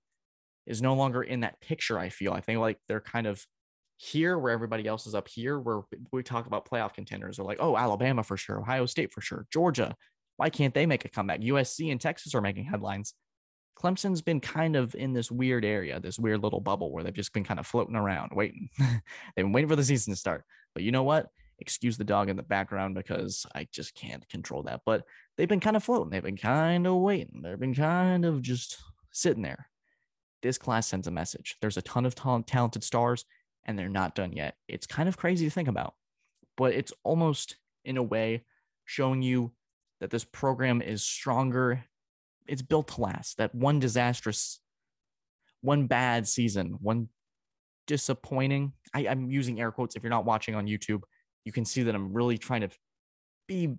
is 0.66 0.82
no 0.82 0.96
longer 0.96 1.24
in 1.24 1.42
that 1.42 1.62
picture. 1.62 1.98
I 1.98 2.10
feel. 2.10 2.34
I 2.34 2.42
think 2.42 2.60
like 2.60 2.80
they're 2.88 3.02
kind 3.02 3.28
of 3.28 3.46
here 3.98 4.38
where 4.38 4.52
everybody 4.52 4.88
else 4.88 5.08
is 5.08 5.16
up 5.16 5.28
here 5.28 5.58
where 5.58 5.82
we 6.12 6.22
talk 6.22 6.48
about 6.48 6.70
playoff 6.70 6.94
contenders. 6.94 7.40
Are 7.40 7.44
like 7.44 7.60
oh 7.62 7.78
alabama 7.78 8.24
for 8.24 8.36
sure 8.38 8.60
ohio 8.60 8.86
state 8.86 9.14
for 9.14 9.22
sure 9.22 9.46
georgia. 9.52 9.96
Why 10.38 10.50
can't 10.50 10.74
they 10.74 10.86
make 10.86 11.06
a 11.06 11.10
comeback? 11.10 11.42
Usc 11.42 11.90
and 11.92 12.02
texas 12.02 12.36
are 12.36 12.42
making 12.42 12.66
headlines. 12.66 13.14
Clemson's 13.80 14.22
been 14.22 14.40
kind 14.40 14.76
of 14.76 14.96
in 14.96 15.14
this 15.14 15.30
weird 15.32 15.64
area 15.66 16.00
this 16.00 16.20
weird 16.20 16.42
little 16.44 16.62
bubble 16.62 16.92
where 16.92 17.04
they've 17.04 17.14
just 17.14 17.34
been 17.34 17.44
kind 17.44 17.60
of 17.60 17.68
floating 17.68 17.96
around 17.96 18.32
waiting. 18.34 18.70
They've 18.80 19.46
been 19.46 19.52
waiting 19.52 19.70
for 19.70 19.76
the 19.76 19.84
season 19.84 20.14
to 20.14 20.20
start. 20.20 20.44
But 20.74 20.84
you 20.84 20.92
know 20.92 21.04
what 21.04 21.28
excuse 21.60 21.98
the 21.98 22.04
dog 22.04 22.30
in 22.30 22.36
the 22.36 22.44
background 22.44 22.96
because 22.96 23.46
i 23.56 23.68
just 23.72 23.96
can't 23.96 24.28
control 24.30 24.64
that 24.64 24.82
but 24.86 25.04
they've 25.38 25.48
been 25.48 25.60
kind 25.60 25.76
of 25.76 25.84
floating 25.84 26.10
they've 26.10 26.24
been 26.24 26.38
kind 26.38 26.86
of 26.86 26.96
waiting 26.96 27.42
they've 27.42 27.60
been 27.60 27.74
kind 27.74 28.26
of 28.26 28.42
just 28.42 28.78
sitting 29.12 29.44
there 29.44 29.70
this 30.42 30.58
class 30.58 30.88
sends 30.88 31.08
a 31.08 31.12
message 31.12 31.56
there's 31.62 31.78
a 31.78 31.82
ton 31.82 32.06
of 32.06 32.16
talented 32.46 32.84
stars 32.84 33.26
and 33.66 33.78
they're 33.78 33.90
not 33.90 34.16
done 34.16 34.32
yet. 34.32 34.56
It's 34.68 34.88
kind 34.88 35.10
of 35.10 35.18
crazy 35.18 35.46
to 35.46 35.52
think 35.52 35.68
about, 35.68 35.96
but 36.56 36.74
it's 36.74 36.94
almost 37.04 37.58
in 37.84 37.98
a 37.98 38.04
way 38.04 38.46
showing 38.86 39.22
you 39.22 39.52
that 40.00 40.12
this 40.12 40.24
program 40.24 40.82
is 40.82 41.04
stronger. 41.04 41.84
It's 42.48 42.62
built 42.62 42.90
to 42.90 43.02
last. 43.02 43.38
That 43.38 43.56
one 43.56 43.80
disastrous, 43.80 44.60
one 45.62 45.88
bad 45.88 46.28
season, 46.28 46.78
one 46.80 47.10
disappointing. 47.88 48.74
I, 48.94 49.02
am 49.02 49.32
using 49.32 49.60
air 49.60 49.72
quotes. 49.72 49.96
If 49.96 50.04
you're 50.04 50.12
not 50.12 50.26
watching 50.26 50.54
on 50.54 50.68
YouTube, 50.68 51.02
you 51.46 51.52
can 51.52 51.64
see 51.64 51.84
that 51.84 51.96
I'm 51.96 52.14
really 52.14 52.38
trying 52.38 52.62
to 52.62 52.70
be 53.48 53.76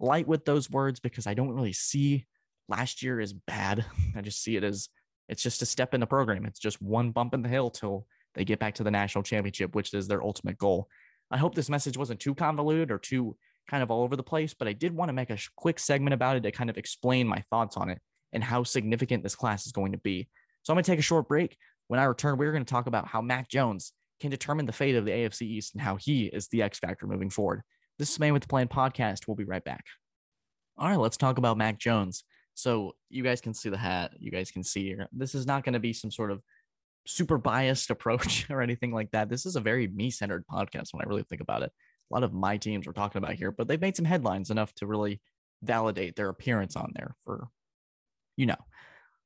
light 0.00 0.26
with 0.26 0.44
those 0.44 0.70
words 0.70 1.00
because 1.00 1.26
I 1.26 1.34
don't 1.34 1.52
really 1.52 1.72
see 1.72 2.26
last 2.68 3.02
year 3.02 3.20
as 3.20 3.32
bad. 3.32 3.84
I 4.16 4.20
just 4.22 4.42
see 4.42 4.56
it 4.56 4.64
as 4.64 4.88
it's 5.28 5.42
just 5.42 5.62
a 5.62 5.66
step 5.66 5.94
in 5.94 6.00
the 6.00 6.06
program. 6.06 6.46
It's 6.46 6.58
just 6.60 6.80
one 6.80 7.10
bump 7.10 7.34
in 7.34 7.42
the 7.42 7.48
hill 7.48 7.70
till 7.70 8.06
they 8.34 8.44
get 8.44 8.58
back 8.58 8.74
to 8.76 8.84
the 8.84 8.90
national 8.90 9.24
championship, 9.24 9.74
which 9.74 9.92
is 9.94 10.08
their 10.08 10.22
ultimate 10.22 10.58
goal. 10.58 10.88
I 11.30 11.38
hope 11.38 11.54
this 11.54 11.70
message 11.70 11.96
wasn't 11.96 12.20
too 12.20 12.34
convoluted 12.34 12.90
or 12.90 12.98
too 12.98 13.36
kind 13.68 13.82
of 13.82 13.90
all 13.90 14.02
over 14.02 14.16
the 14.16 14.22
place, 14.22 14.54
but 14.54 14.68
I 14.68 14.72
did 14.72 14.94
want 14.94 15.08
to 15.08 15.14
make 15.14 15.30
a 15.30 15.38
quick 15.56 15.78
segment 15.78 16.14
about 16.14 16.36
it 16.36 16.42
to 16.42 16.50
kind 16.50 16.68
of 16.68 16.76
explain 16.76 17.26
my 17.26 17.42
thoughts 17.50 17.76
on 17.76 17.90
it 17.90 18.00
and 18.32 18.42
how 18.42 18.64
significant 18.64 19.22
this 19.22 19.34
class 19.34 19.66
is 19.66 19.72
going 19.72 19.92
to 19.92 19.98
be. 19.98 20.28
So 20.62 20.72
I'm 20.72 20.76
going 20.76 20.84
to 20.84 20.90
take 20.90 20.98
a 20.98 21.02
short 21.02 21.28
break. 21.28 21.56
When 21.88 22.00
I 22.00 22.04
return, 22.04 22.38
we're 22.38 22.52
going 22.52 22.64
to 22.64 22.70
talk 22.70 22.86
about 22.86 23.06
how 23.06 23.20
Mac 23.20 23.48
Jones 23.48 23.92
can 24.22 24.30
determine 24.30 24.66
the 24.66 24.72
fate 24.72 24.94
of 24.94 25.04
the 25.04 25.10
AFC 25.10 25.42
East 25.42 25.74
and 25.74 25.82
how 25.82 25.96
he 25.96 26.26
is 26.26 26.48
the 26.48 26.62
X 26.62 26.78
factor 26.78 27.06
moving 27.06 27.28
forward. 27.28 27.62
This 27.98 28.10
is 28.10 28.20
Man 28.20 28.32
with 28.32 28.42
the 28.42 28.48
Plan 28.48 28.68
podcast. 28.68 29.26
We'll 29.26 29.34
be 29.34 29.44
right 29.44 29.64
back. 29.64 29.84
All 30.78 30.88
right, 30.88 30.98
let's 30.98 31.16
talk 31.16 31.38
about 31.38 31.58
Mac 31.58 31.78
Jones. 31.78 32.24
So 32.54 32.92
you 33.10 33.24
guys 33.24 33.40
can 33.40 33.52
see 33.52 33.68
the 33.68 33.76
hat. 33.76 34.12
You 34.18 34.30
guys 34.30 34.50
can 34.50 34.62
see 34.62 34.84
here. 34.84 35.08
This 35.12 35.34
is 35.34 35.44
not 35.44 35.64
going 35.64 35.72
to 35.72 35.80
be 35.80 35.92
some 35.92 36.10
sort 36.10 36.30
of 36.30 36.40
super 37.04 37.36
biased 37.36 37.90
approach 37.90 38.46
or 38.50 38.62
anything 38.62 38.92
like 38.92 39.10
that. 39.10 39.28
This 39.28 39.44
is 39.44 39.56
a 39.56 39.60
very 39.60 39.88
me 39.88 40.10
centered 40.10 40.46
podcast 40.46 40.92
when 40.92 41.04
I 41.04 41.08
really 41.08 41.24
think 41.24 41.42
about 41.42 41.62
it. 41.62 41.72
A 42.10 42.14
lot 42.14 42.22
of 42.22 42.32
my 42.32 42.56
teams 42.58 42.86
we're 42.86 42.92
talking 42.92 43.22
about 43.22 43.34
here, 43.34 43.50
but 43.50 43.66
they've 43.66 43.80
made 43.80 43.96
some 43.96 44.04
headlines 44.04 44.50
enough 44.50 44.72
to 44.74 44.86
really 44.86 45.20
validate 45.62 46.14
their 46.14 46.28
appearance 46.28 46.76
on 46.76 46.92
there 46.94 47.16
for, 47.24 47.48
you 48.36 48.46
know. 48.46 48.56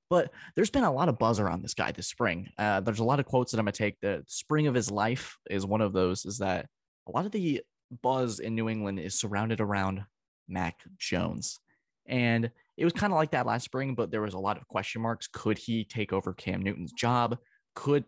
But 0.08 0.30
there's 0.54 0.70
been 0.70 0.84
a 0.84 0.92
lot 0.92 1.08
of 1.08 1.18
buzz 1.18 1.40
around 1.40 1.62
this 1.62 1.74
guy 1.74 1.90
this 1.92 2.06
spring. 2.06 2.50
Uh, 2.58 2.80
there's 2.80 3.00
a 3.00 3.04
lot 3.04 3.20
of 3.20 3.26
quotes 3.26 3.52
that 3.52 3.58
I'm 3.58 3.64
gonna 3.64 3.72
take. 3.72 4.00
The 4.00 4.22
spring 4.28 4.66
of 4.66 4.74
his 4.74 4.90
life 4.90 5.36
is 5.50 5.66
one 5.66 5.80
of 5.80 5.92
those. 5.92 6.24
Is 6.24 6.38
that 6.38 6.66
a 7.08 7.10
lot 7.10 7.26
of 7.26 7.32
the 7.32 7.62
buzz 8.02 8.38
in 8.38 8.54
New 8.54 8.68
England 8.68 9.00
is 9.00 9.18
surrounded 9.18 9.60
around 9.60 10.04
Mac 10.48 10.80
Jones, 10.98 11.58
and 12.06 12.50
it 12.76 12.84
was 12.84 12.92
kind 12.92 13.12
of 13.12 13.16
like 13.16 13.32
that 13.32 13.46
last 13.46 13.64
spring. 13.64 13.94
But 13.94 14.10
there 14.10 14.22
was 14.22 14.34
a 14.34 14.38
lot 14.38 14.58
of 14.58 14.68
question 14.68 15.02
marks. 15.02 15.28
Could 15.32 15.58
he 15.58 15.84
take 15.84 16.12
over 16.12 16.32
Cam 16.32 16.62
Newton's 16.62 16.92
job? 16.92 17.38
could 17.76 18.04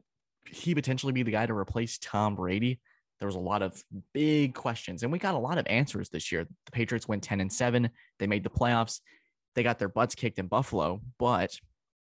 he 0.50 0.75
potentially 0.75 1.12
be 1.12 1.23
the 1.23 1.31
guy 1.31 1.47
to 1.47 1.55
replace 1.55 1.99
Tom 1.99 2.35
Brady? 2.35 2.81
There 3.21 3.28
was 3.28 3.37
a 3.37 3.40
lot 3.40 3.62
of 3.62 3.81
big 4.12 4.55
questions, 4.55 5.02
and 5.02 5.12
we 5.12 5.19
got 5.19 5.35
a 5.35 5.38
lot 5.38 5.59
of 5.59 5.67
answers 5.69 6.09
this 6.09 6.33
year. 6.33 6.45
The 6.45 6.73
Patriots 6.73 7.07
went 7.07 7.23
10 7.23 7.40
and 7.40 7.52
7. 7.52 7.88
They 8.19 8.26
made 8.26 8.43
the 8.43 8.50
playoffs. 8.50 9.00
They 9.55 9.62
got 9.62 9.78
their 9.78 9.88
butts 9.88 10.14
kicked 10.14 10.38
in 10.38 10.47
Buffalo, 10.47 11.00
but 11.19 11.50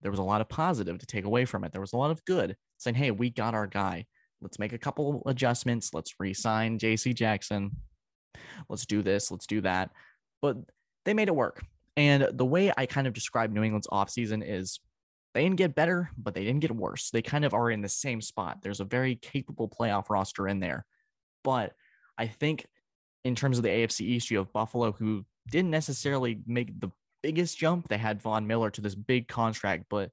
there 0.02 0.10
was 0.10 0.20
a 0.20 0.24
lot 0.24 0.40
of 0.40 0.48
positive 0.48 0.98
to 0.98 1.06
take 1.06 1.24
away 1.24 1.44
from 1.44 1.64
it. 1.64 1.72
There 1.72 1.80
was 1.80 1.92
a 1.92 1.96
lot 1.96 2.10
of 2.10 2.24
good 2.24 2.56
saying, 2.78 2.94
hey, 2.94 3.10
we 3.10 3.30
got 3.30 3.54
our 3.54 3.66
guy. 3.66 4.06
Let's 4.40 4.58
make 4.58 4.72
a 4.72 4.78
couple 4.78 5.22
adjustments. 5.26 5.92
Let's 5.92 6.14
re 6.18 6.32
sign 6.32 6.78
JC 6.78 7.14
Jackson. 7.14 7.72
Let's 8.68 8.86
do 8.86 9.02
this. 9.02 9.30
Let's 9.30 9.46
do 9.46 9.60
that. 9.62 9.90
But 10.40 10.56
they 11.04 11.14
made 11.14 11.28
it 11.28 11.36
work. 11.36 11.62
And 11.96 12.28
the 12.32 12.46
way 12.46 12.72
I 12.76 12.86
kind 12.86 13.06
of 13.06 13.12
describe 13.12 13.52
New 13.52 13.62
England's 13.62 13.88
offseason 13.88 14.42
is 14.46 14.80
they 15.34 15.42
didn't 15.42 15.56
get 15.56 15.74
better, 15.74 16.10
but 16.16 16.34
they 16.34 16.44
didn't 16.44 16.60
get 16.60 16.74
worse. 16.74 17.10
They 17.10 17.22
kind 17.22 17.44
of 17.44 17.54
are 17.54 17.70
in 17.70 17.82
the 17.82 17.88
same 17.88 18.20
spot. 18.20 18.62
There's 18.62 18.80
a 18.80 18.84
very 18.84 19.16
capable 19.16 19.68
playoff 19.68 20.08
roster 20.08 20.48
in 20.48 20.60
there. 20.60 20.86
But 21.44 21.74
I 22.16 22.26
think 22.26 22.66
in 23.24 23.34
terms 23.34 23.58
of 23.58 23.64
the 23.64 23.68
AFC 23.68 24.00
East, 24.02 24.30
you 24.30 24.38
have 24.38 24.52
Buffalo, 24.52 24.92
who 24.92 25.24
didn't 25.50 25.70
necessarily 25.70 26.40
make 26.46 26.78
the 26.80 26.90
biggest 27.22 27.58
jump. 27.58 27.88
They 27.88 27.98
had 27.98 28.22
Von 28.22 28.46
Miller 28.46 28.70
to 28.70 28.80
this 28.80 28.94
big 28.94 29.28
contract, 29.28 29.84
but 29.88 30.10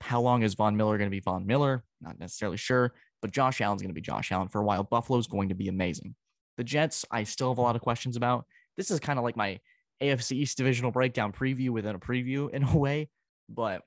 how 0.00 0.20
long 0.20 0.42
is 0.42 0.54
Von 0.54 0.76
Miller 0.76 0.98
going 0.98 1.08
to 1.08 1.14
be 1.14 1.20
Von 1.20 1.46
Miller? 1.46 1.84
Not 2.00 2.18
necessarily 2.18 2.56
sure, 2.56 2.92
but 3.22 3.30
Josh 3.30 3.60
Allen's 3.60 3.82
going 3.82 3.90
to 3.90 3.94
be 3.94 4.00
Josh 4.00 4.32
Allen 4.32 4.48
for 4.48 4.60
a 4.60 4.64
while. 4.64 4.84
Buffalo's 4.84 5.26
going 5.26 5.48
to 5.48 5.54
be 5.54 5.68
amazing. 5.68 6.14
The 6.56 6.64
Jets, 6.64 7.04
I 7.10 7.24
still 7.24 7.50
have 7.50 7.58
a 7.58 7.62
lot 7.62 7.76
of 7.76 7.82
questions 7.82 8.16
about. 8.16 8.46
This 8.76 8.90
is 8.90 9.00
kind 9.00 9.18
of 9.18 9.24
like 9.24 9.36
my 9.36 9.60
AFC 10.02 10.32
East 10.32 10.58
divisional 10.58 10.90
breakdown 10.90 11.32
preview 11.32 11.70
within 11.70 11.94
a 11.94 11.98
preview 11.98 12.50
in 12.52 12.62
a 12.64 12.76
way, 12.76 13.08
but 13.48 13.82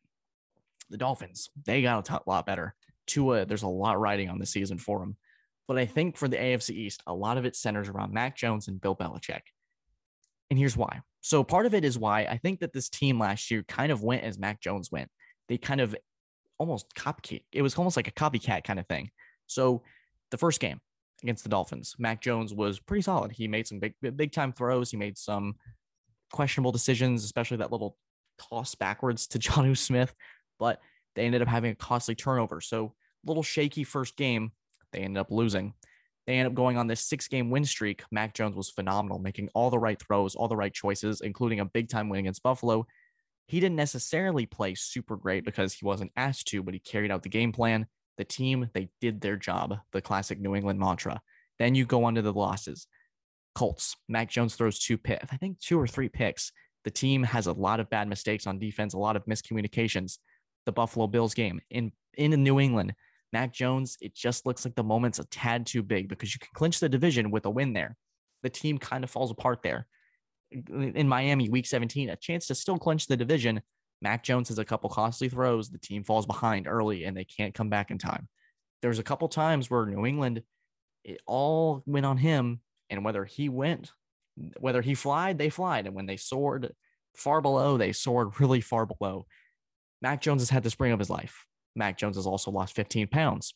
the 0.90 0.98
Dolphins, 0.98 1.50
they 1.66 1.82
got 1.82 2.10
a 2.10 2.12
t- 2.12 2.24
lot 2.26 2.46
better. 2.46 2.74
Tua, 3.06 3.46
there's 3.46 3.64
a 3.64 3.68
lot 3.68 4.00
riding 4.00 4.30
on 4.30 4.40
the 4.40 4.46
season 4.46 4.78
for 4.78 5.00
them. 5.00 5.18
But 5.68 5.78
I 5.78 5.86
think 5.86 6.16
for 6.16 6.28
the 6.28 6.38
AFC 6.38 6.72
East, 6.72 7.04
a 7.06 7.14
lot 7.14 7.38
of 7.38 7.46
it 7.46 7.56
centers 7.56 7.90
around 7.90 8.14
Mac 8.14 8.38
Jones 8.38 8.68
and 8.68 8.80
Bill 8.80 8.96
Belichick. 8.96 9.42
And 10.50 10.58
here's 10.58 10.78
why. 10.78 11.02
So 11.28 11.44
part 11.44 11.66
of 11.66 11.74
it 11.74 11.84
is 11.84 12.00
why 12.00 12.22
I 12.22 12.38
think 12.38 12.62
that 12.62 12.72
this 12.72 12.88
team 12.88 13.20
last 13.20 13.52
year 13.52 13.62
kind 13.68 13.92
of 13.92 14.02
went 14.02 14.24
as 14.24 14.40
Mac 14.40 14.62
Jones 14.62 14.94
went. 14.94 15.10
They 15.50 15.58
kind 15.58 15.82
of 15.82 15.94
almost 16.58 16.86
copycat. 16.96 17.44
It 17.52 17.62
was 17.62 17.76
almost 17.76 17.98
like 17.98 18.08
a 18.08 18.14
copycat 18.14 18.64
kind 18.64 18.80
of 18.80 18.88
thing. 18.88 19.10
So 19.46 19.84
the 20.32 20.38
first 20.38 20.62
game 20.62 20.80
against 21.22 21.44
the 21.44 21.50
Dolphins, 21.50 21.96
Mac 22.00 22.22
Jones 22.22 22.54
was 22.54 22.80
pretty 22.80 23.02
solid. 23.02 23.34
He 23.34 23.50
made 23.50 23.68
some 23.68 23.80
big 23.80 23.96
big 24.16 24.32
time 24.32 24.54
throws. 24.54 24.90
He 24.90 24.96
made 24.96 25.18
some 25.18 25.56
questionable 26.32 26.72
decisions, 26.72 27.26
especially 27.26 27.58
that 27.58 27.74
little 27.74 27.98
toss 28.40 28.76
backwards 28.76 29.28
to 29.28 29.40
Jonnu 29.40 29.78
Smith, 29.78 30.16
but 30.60 30.80
they 31.18 31.26
ended 31.26 31.42
up 31.42 31.50
having 31.50 31.72
a 31.72 31.76
costly 31.76 32.16
turnover. 32.16 32.62
So 32.62 32.94
little 33.26 33.44
shaky 33.44 33.84
first 33.84 34.16
game. 34.16 34.54
They 34.94 35.00
ended 35.00 35.20
up 35.20 35.30
losing. 35.30 35.74
They 36.28 36.36
end 36.38 36.48
up 36.48 36.54
going 36.54 36.78
on 36.78 36.88
this 36.88 37.02
six 37.02 37.28
game 37.28 37.50
win 37.50 37.64
streak. 37.66 38.04
Mac 38.12 38.34
Jones 38.34 38.56
was 38.56 38.70
phenomenal, 38.70 39.18
making 39.18 39.50
all 39.56 39.70
the 39.70 39.80
right 39.80 40.00
throws, 40.00 40.36
all 40.36 40.50
the 40.50 40.58
right 40.58 40.74
choices, 40.74 41.22
including 41.22 41.62
a 41.62 41.66
big 41.66 41.88
time 41.88 42.10
win 42.10 42.20
against 42.20 42.44
Buffalo. 42.44 42.86
He 43.48 43.62
didn't 43.62 43.78
necessarily 43.78 44.46
play 44.46 44.76
super 44.76 45.16
great 45.16 45.46
because 45.46 45.74
he 45.74 45.86
wasn't 45.86 46.12
asked 46.18 46.48
to, 46.50 46.62
but 46.62 46.74
he 46.74 46.82
carried 46.82 47.12
out 47.12 47.24
the 47.24 47.30
game 47.30 47.54
plan. 47.54 47.88
The 48.18 48.26
team, 48.26 48.70
they 48.74 48.90
did 49.00 49.22
their 49.22 49.38
job, 49.38 49.78
the 49.94 50.02
classic 50.02 50.40
New 50.40 50.54
England 50.54 50.80
mantra. 50.80 51.22
Then 51.60 51.76
you 51.76 51.86
go 51.86 52.04
on 52.04 52.16
to 52.16 52.22
the 52.22 52.34
losses. 52.34 52.88
Colts, 53.56 53.96
Mac 54.10 54.30
Jones 54.30 54.56
throws 54.56 54.80
two 54.80 54.98
picks, 54.98 55.32
I 55.32 55.38
think 55.38 55.60
two 55.60 55.80
or 55.80 55.88
three 55.88 56.10
picks. 56.10 56.52
The 56.84 56.92
team 56.92 57.24
has 57.24 57.48
a 57.48 57.54
lot 57.54 57.80
of 57.80 57.90
bad 57.90 58.08
mistakes 58.08 58.48
on 58.48 58.60
defense, 58.60 58.94
a 58.94 59.00
lot 59.00 59.16
of 59.16 59.26
miscommunications. 59.26 60.18
The 60.66 60.72
Buffalo 60.74 61.08
Bills 61.08 61.34
game 61.34 61.62
in 61.70 61.94
in 62.18 62.32
New 62.44 62.60
England, 62.60 62.94
Mac 63.34 63.54
Jones, 63.54 63.98
it 64.02 64.16
just 64.16 64.46
looks 64.46 64.64
like 64.66 64.76
the 64.76 64.84
moment's 64.84 65.20
a 65.20 65.26
tad 65.26 65.66
too 65.66 65.84
big 65.84 66.08
because 66.08 66.34
you 66.34 66.40
can 66.40 66.50
clinch 66.54 66.80
the 66.80 66.90
division 66.90 67.32
with 67.32 67.46
a 67.46 67.50
win 67.50 67.74
there. 67.74 67.96
The 68.44 68.50
team 68.50 68.78
kind 68.78 69.04
of 69.04 69.10
falls 69.10 69.32
apart 69.32 69.60
there. 69.64 69.88
In 70.52 71.08
Miami, 71.08 71.50
week 71.50 71.66
17, 71.66 72.10
a 72.10 72.16
chance 72.16 72.48
to 72.48 72.56
still 72.56 72.78
clinch 72.78 73.08
the 73.08 73.18
division. 73.18 73.62
Mac 74.02 74.24
Jones 74.24 74.48
has 74.50 74.60
a 74.60 74.66
couple 74.66 74.90
costly 74.90 75.28
throws. 75.28 75.70
The 75.70 75.80
team 75.80 76.04
falls 76.04 76.26
behind 76.26 76.68
early 76.68 77.04
and 77.04 77.18
they 77.18 77.26
can't 77.26 77.54
come 77.54 77.70
back 77.70 77.92
in 77.92 77.98
time. 77.98 78.30
There's 78.82 79.00
a 79.00 79.04
couple 79.04 79.28
times 79.28 79.70
where 79.70 79.86
New 79.86 80.06
England, 80.06 80.44
it 81.04 81.20
all 81.26 81.84
went 81.86 82.06
on 82.06 82.18
him. 82.18 82.62
And 82.90 83.04
whether 83.04 83.26
he 83.26 83.50
went, 83.50 83.92
whether 84.60 84.82
he 84.82 84.94
flied, 84.94 85.38
they 85.38 85.50
flied. 85.50 85.88
And 85.88 85.96
when 85.96 86.06
they 86.06 86.16
soared 86.16 86.74
far 87.16 87.42
below, 87.42 87.78
they 87.78 87.92
soared 87.92 88.40
really 88.40 88.62
far 88.62 88.86
below. 88.86 89.26
Mac 90.02 90.22
Jones 90.22 90.42
has 90.42 90.50
had 90.50 90.64
the 90.64 90.70
spring 90.70 90.94
of 90.94 91.00
his 91.00 91.10
life. 91.10 91.46
Mac 91.78 91.98
Jones 91.98 92.16
has 92.16 92.28
also 92.28 92.52
lost 92.52 92.76
15 92.76 93.08
pounds. 93.08 93.54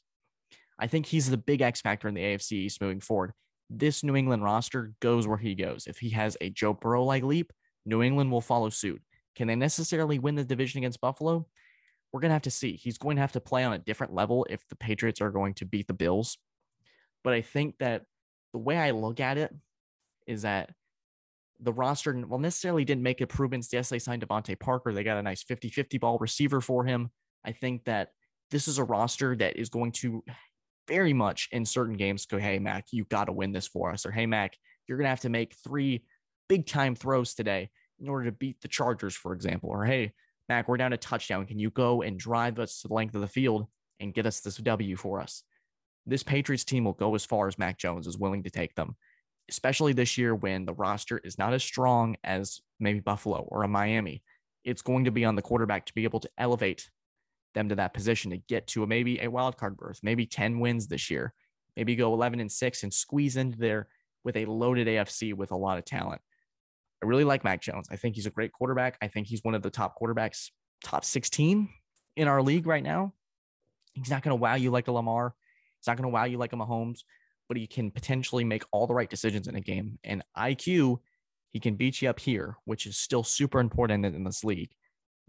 I 0.79 0.87
think 0.87 1.05
he's 1.05 1.29
the 1.29 1.37
big 1.37 1.61
X 1.61 1.81
factor 1.81 2.07
in 2.07 2.13
the 2.13 2.21
AFC 2.21 2.53
East 2.53 2.81
moving 2.81 3.01
forward. 3.01 3.33
This 3.69 4.03
New 4.03 4.15
England 4.15 4.43
roster 4.43 4.93
goes 4.99 5.27
where 5.27 5.37
he 5.37 5.55
goes. 5.55 5.87
If 5.87 5.99
he 5.99 6.09
has 6.09 6.37
a 6.41 6.49
Joe 6.49 6.73
Burrow 6.73 7.03
like 7.03 7.23
leap, 7.23 7.53
New 7.85 8.01
England 8.01 8.31
will 8.31 8.41
follow 8.41 8.69
suit. 8.69 9.01
Can 9.35 9.47
they 9.47 9.55
necessarily 9.55 10.19
win 10.19 10.35
the 10.35 10.43
division 10.43 10.79
against 10.79 11.01
Buffalo? 11.01 11.47
We're 12.11 12.19
going 12.19 12.29
to 12.29 12.35
have 12.35 12.41
to 12.43 12.51
see. 12.51 12.73
He's 12.73 12.97
going 12.97 13.15
to 13.15 13.21
have 13.21 13.31
to 13.33 13.39
play 13.39 13.63
on 13.63 13.73
a 13.73 13.79
different 13.79 14.13
level 14.13 14.45
if 14.49 14.67
the 14.67 14.75
Patriots 14.75 15.21
are 15.21 15.31
going 15.31 15.53
to 15.55 15.65
beat 15.65 15.87
the 15.87 15.93
Bills. 15.93 16.37
But 17.23 17.33
I 17.33 17.41
think 17.41 17.75
that 17.79 18.03
the 18.51 18.59
way 18.59 18.77
I 18.77 18.91
look 18.91 19.19
at 19.19 19.37
it 19.37 19.53
is 20.27 20.41
that 20.41 20.71
the 21.61 21.71
roster, 21.71 22.25
well, 22.27 22.39
necessarily 22.39 22.83
didn't 22.83 23.03
make 23.03 23.21
improvements. 23.21 23.71
Yes, 23.71 23.89
they 23.89 23.99
signed 23.99 24.27
DeVante 24.27 24.59
Parker. 24.59 24.93
They 24.93 25.03
got 25.03 25.17
a 25.17 25.23
nice 25.23 25.43
50 25.43 25.69
50 25.69 25.97
ball 25.99 26.17
receiver 26.19 26.59
for 26.59 26.83
him. 26.85 27.11
I 27.45 27.51
think 27.51 27.85
that 27.85 28.09
this 28.51 28.67
is 28.67 28.77
a 28.77 28.83
roster 28.83 29.35
that 29.37 29.57
is 29.57 29.69
going 29.69 29.93
to 29.93 30.23
very 30.87 31.13
much 31.13 31.47
in 31.51 31.65
certain 31.65 31.95
games 31.95 32.25
go, 32.25 32.37
hey, 32.37 32.59
Mac, 32.59 32.87
you 32.91 33.05
got 33.05 33.25
to 33.25 33.31
win 33.31 33.51
this 33.51 33.67
for 33.67 33.91
us. 33.91 34.05
Or, 34.05 34.11
hey, 34.11 34.25
Mac, 34.25 34.57
you're 34.87 34.97
going 34.97 35.05
to 35.05 35.09
have 35.09 35.21
to 35.21 35.29
make 35.29 35.55
three 35.63 36.03
big 36.49 36.65
time 36.65 36.95
throws 36.95 37.33
today 37.33 37.69
in 37.99 38.09
order 38.09 38.25
to 38.25 38.31
beat 38.31 38.59
the 38.61 38.67
Chargers, 38.67 39.15
for 39.15 39.33
example. 39.33 39.69
Or, 39.69 39.85
hey, 39.85 40.11
Mac, 40.49 40.67
we're 40.67 40.77
down 40.77 40.93
a 40.93 40.97
touchdown. 40.97 41.45
Can 41.45 41.59
you 41.59 41.69
go 41.69 42.01
and 42.01 42.19
drive 42.19 42.59
us 42.59 42.81
to 42.81 42.87
the 42.89 42.93
length 42.93 43.15
of 43.15 43.21
the 43.21 43.27
field 43.27 43.67
and 43.99 44.13
get 44.13 44.25
us 44.25 44.41
this 44.41 44.57
W 44.57 44.95
for 44.97 45.21
us? 45.21 45.43
This 46.05 46.23
Patriots 46.23 46.65
team 46.65 46.83
will 46.83 46.93
go 46.93 47.15
as 47.15 47.23
far 47.23 47.47
as 47.47 47.57
Mac 47.57 47.77
Jones 47.77 48.07
is 48.07 48.17
willing 48.17 48.43
to 48.43 48.49
take 48.49 48.75
them, 48.75 48.97
especially 49.49 49.93
this 49.93 50.17
year 50.17 50.35
when 50.35 50.65
the 50.65 50.73
roster 50.73 51.19
is 51.19 51.37
not 51.37 51.53
as 51.53 51.63
strong 51.63 52.17
as 52.23 52.59
maybe 52.79 52.99
Buffalo 52.99 53.45
or 53.47 53.63
a 53.63 53.67
Miami. 53.67 54.23
It's 54.65 54.81
going 54.81 55.05
to 55.05 55.11
be 55.11 55.23
on 55.23 55.35
the 55.35 55.41
quarterback 55.41 55.85
to 55.85 55.93
be 55.93 56.03
able 56.03 56.19
to 56.19 56.29
elevate 56.37 56.89
them 57.53 57.69
to 57.69 57.75
that 57.75 57.93
position 57.93 58.31
to 58.31 58.37
get 58.37 58.67
to 58.67 58.83
a, 58.83 58.87
maybe 58.87 59.19
a 59.21 59.29
wild 59.29 59.57
card 59.57 59.77
berth, 59.77 59.99
maybe 60.03 60.25
10 60.25 60.59
wins 60.59 60.87
this 60.87 61.09
year, 61.09 61.33
maybe 61.75 61.95
go 61.95 62.13
11 62.13 62.39
and 62.39 62.51
6 62.51 62.83
and 62.83 62.93
squeeze 62.93 63.37
into 63.37 63.57
there 63.57 63.87
with 64.23 64.37
a 64.37 64.45
loaded 64.45 64.87
AFC 64.87 65.33
with 65.33 65.51
a 65.51 65.57
lot 65.57 65.77
of 65.77 65.85
talent. 65.85 66.21
I 67.03 67.07
really 67.07 67.23
like 67.23 67.43
Mac 67.43 67.61
Jones. 67.61 67.87
I 67.91 67.95
think 67.95 68.15
he's 68.15 68.27
a 68.27 68.31
great 68.31 68.51
quarterback. 68.51 68.97
I 69.01 69.07
think 69.07 69.27
he's 69.27 69.43
one 69.43 69.55
of 69.55 69.63
the 69.63 69.69
top 69.69 69.95
quarterbacks, 69.99 70.51
top 70.83 71.03
16 71.03 71.69
in 72.15 72.27
our 72.27 72.41
league 72.41 72.67
right 72.67 72.83
now. 72.83 73.13
He's 73.93 74.09
not 74.09 74.21
going 74.21 74.37
to 74.37 74.41
wow 74.41 74.55
you 74.55 74.71
like 74.71 74.87
a 74.87 74.91
Lamar. 74.91 75.33
He's 75.79 75.87
not 75.87 75.97
going 75.97 76.09
to 76.09 76.13
wow 76.13 76.25
you 76.25 76.37
like 76.37 76.53
a 76.53 76.55
Mahomes, 76.55 76.99
but 77.47 77.57
he 77.57 77.65
can 77.65 77.91
potentially 77.91 78.43
make 78.43 78.63
all 78.71 78.87
the 78.87 78.93
right 78.93 79.09
decisions 79.09 79.47
in 79.47 79.55
a 79.55 79.61
game. 79.61 79.97
And 80.03 80.23
IQ, 80.37 80.99
he 81.49 81.59
can 81.59 81.75
beat 81.75 82.01
you 82.01 82.09
up 82.09 82.19
here, 82.19 82.57
which 82.65 82.85
is 82.85 82.97
still 82.97 83.23
super 83.23 83.59
important 83.59 84.05
in 84.05 84.23
this 84.23 84.43
league 84.43 84.69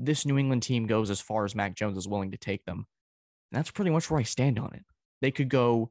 this 0.04 0.26
New 0.26 0.38
England 0.38 0.62
team 0.62 0.86
goes 0.86 1.10
as 1.10 1.20
far 1.20 1.44
as 1.44 1.54
Mac 1.54 1.74
Jones 1.74 1.96
is 1.96 2.08
willing 2.08 2.32
to 2.32 2.36
take 2.36 2.64
them. 2.64 2.86
That's 3.52 3.70
pretty 3.70 3.90
much 3.90 4.10
where 4.10 4.20
I 4.20 4.24
stand 4.24 4.58
on 4.58 4.74
it. 4.74 4.84
They 5.20 5.30
could 5.30 5.48
go 5.48 5.90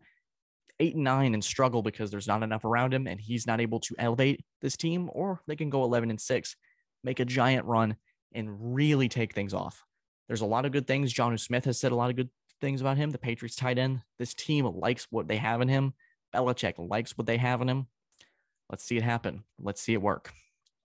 eight 0.79 0.95
and 0.95 1.03
nine 1.03 1.33
and 1.33 1.43
struggle 1.43 1.81
because 1.81 2.11
there's 2.11 2.27
not 2.27 2.43
enough 2.43 2.65
around 2.65 2.93
him 2.93 3.07
and 3.07 3.21
he's 3.21 3.47
not 3.47 3.61
able 3.61 3.79
to 3.81 3.95
elevate 3.97 4.43
this 4.61 4.75
team, 4.75 5.09
or 5.13 5.41
they 5.47 5.55
can 5.55 5.69
go 5.69 5.83
11 5.83 6.09
and 6.09 6.19
six, 6.19 6.55
make 7.03 7.19
a 7.19 7.25
giant 7.25 7.65
run 7.65 7.95
and 8.33 8.75
really 8.75 9.07
take 9.07 9.33
things 9.33 9.53
off. 9.53 9.83
There's 10.27 10.41
a 10.41 10.45
lot 10.45 10.65
of 10.65 10.71
good 10.71 10.87
things. 10.87 11.13
Jonnu 11.13 11.39
Smith 11.39 11.65
has 11.65 11.79
said 11.79 11.91
a 11.91 11.95
lot 11.95 12.09
of 12.09 12.15
good 12.15 12.29
things 12.59 12.81
about 12.81 12.97
him. 12.97 13.11
The 13.11 13.17
Patriots 13.17 13.55
tight 13.55 13.77
end. 13.77 14.01
This 14.17 14.33
team 14.33 14.65
likes 14.65 15.07
what 15.09 15.27
they 15.27 15.37
have 15.37 15.61
in 15.61 15.67
him. 15.67 15.93
Belichick 16.33 16.75
likes 16.77 17.17
what 17.17 17.27
they 17.27 17.37
have 17.37 17.61
in 17.61 17.69
him. 17.69 17.87
Let's 18.69 18.83
see 18.83 18.97
it 18.97 19.03
happen. 19.03 19.43
Let's 19.59 19.81
see 19.81 19.93
it 19.93 20.01
work. 20.01 20.33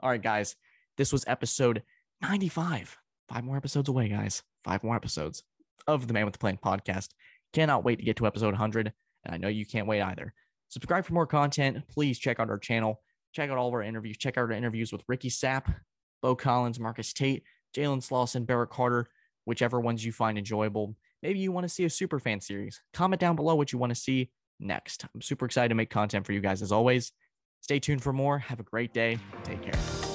All 0.01 0.11
right, 0.11 0.23
guys. 0.23 0.57
This 0.97 1.13
was 1.13 1.25
episode 1.27 1.83
95 2.23 2.99
five 3.29 3.45
more 3.45 3.57
episodes 3.57 3.89
away, 3.89 4.09
guys. 4.09 4.43
Five 4.65 4.83
more 4.83 4.97
episodes 4.97 5.43
of 5.87 6.07
the 6.07 6.15
Man 6.15 6.25
with 6.25 6.33
the 6.33 6.39
Plan 6.39 6.59
podcast. 6.63 7.11
Cannot 7.53 7.85
wait 7.85 7.99
to 7.99 8.05
get 8.05 8.17
to 8.17 8.27
episode 8.27 8.53
100. 8.53 8.93
And 9.25 9.35
I 9.35 9.39
know 9.39 9.49
you 9.49 9.67
can't 9.67 9.87
wait 9.87 10.03
either. 10.03 10.33
Subscribe 10.69 11.05
for 11.05 11.15
more 11.15 11.27
content. 11.27 11.87
Please 11.89 12.19
check 12.19 12.41
out 12.41 12.51
our 12.51 12.59
channel. 12.59 13.01
Check 13.33 13.51
out 13.51 13.59
all 13.59 13.69
of 13.69 13.75
our 13.75 13.83
interviews. 13.83 14.17
Check 14.17 14.37
out 14.37 14.43
our 14.43 14.53
interviews 14.53 14.93
with 14.93 15.03
Ricky 15.09 15.31
Sapp, 15.31 15.75
Bo 16.23 16.35
Collins, 16.35 16.81
Marcus 16.81 17.13
Tate, 17.13 17.45
Jalen 17.77 18.07
Slauson, 18.07 18.47
Barrett 18.47 18.71
Carter, 18.71 19.09
whichever 19.45 19.81
ones 19.81 20.05
you 20.05 20.13
find 20.13 20.39
enjoyable. 20.39 20.97
Maybe 21.23 21.39
you 21.39 21.53
want 21.53 21.65
to 21.65 21.69
see 21.69 21.85
a 21.85 21.91
super 21.91 22.19
fan 22.19 22.41
series. 22.41 22.81
Comment 22.95 23.21
down 23.21 23.37
below 23.37 23.55
what 23.55 23.73
you 23.73 23.79
want 23.79 23.91
to 23.91 24.01
see 24.01 24.31
next. 24.61 25.05
I'm 25.15 25.21
super 25.21 25.45
excited 25.45 25.69
to 25.69 25.75
make 25.75 25.91
content 25.91 26.27
for 26.27 26.33
you 26.33 26.41
guys 26.41 26.63
as 26.63 26.73
always. 26.73 27.13
Stay 27.61 27.79
tuned 27.79 28.03
for 28.03 28.13
more. 28.13 28.39
Have 28.39 28.61
a 28.61 28.65
great 28.65 28.93
day. 28.93 29.19
Take 29.45 29.63
care. 29.63 30.06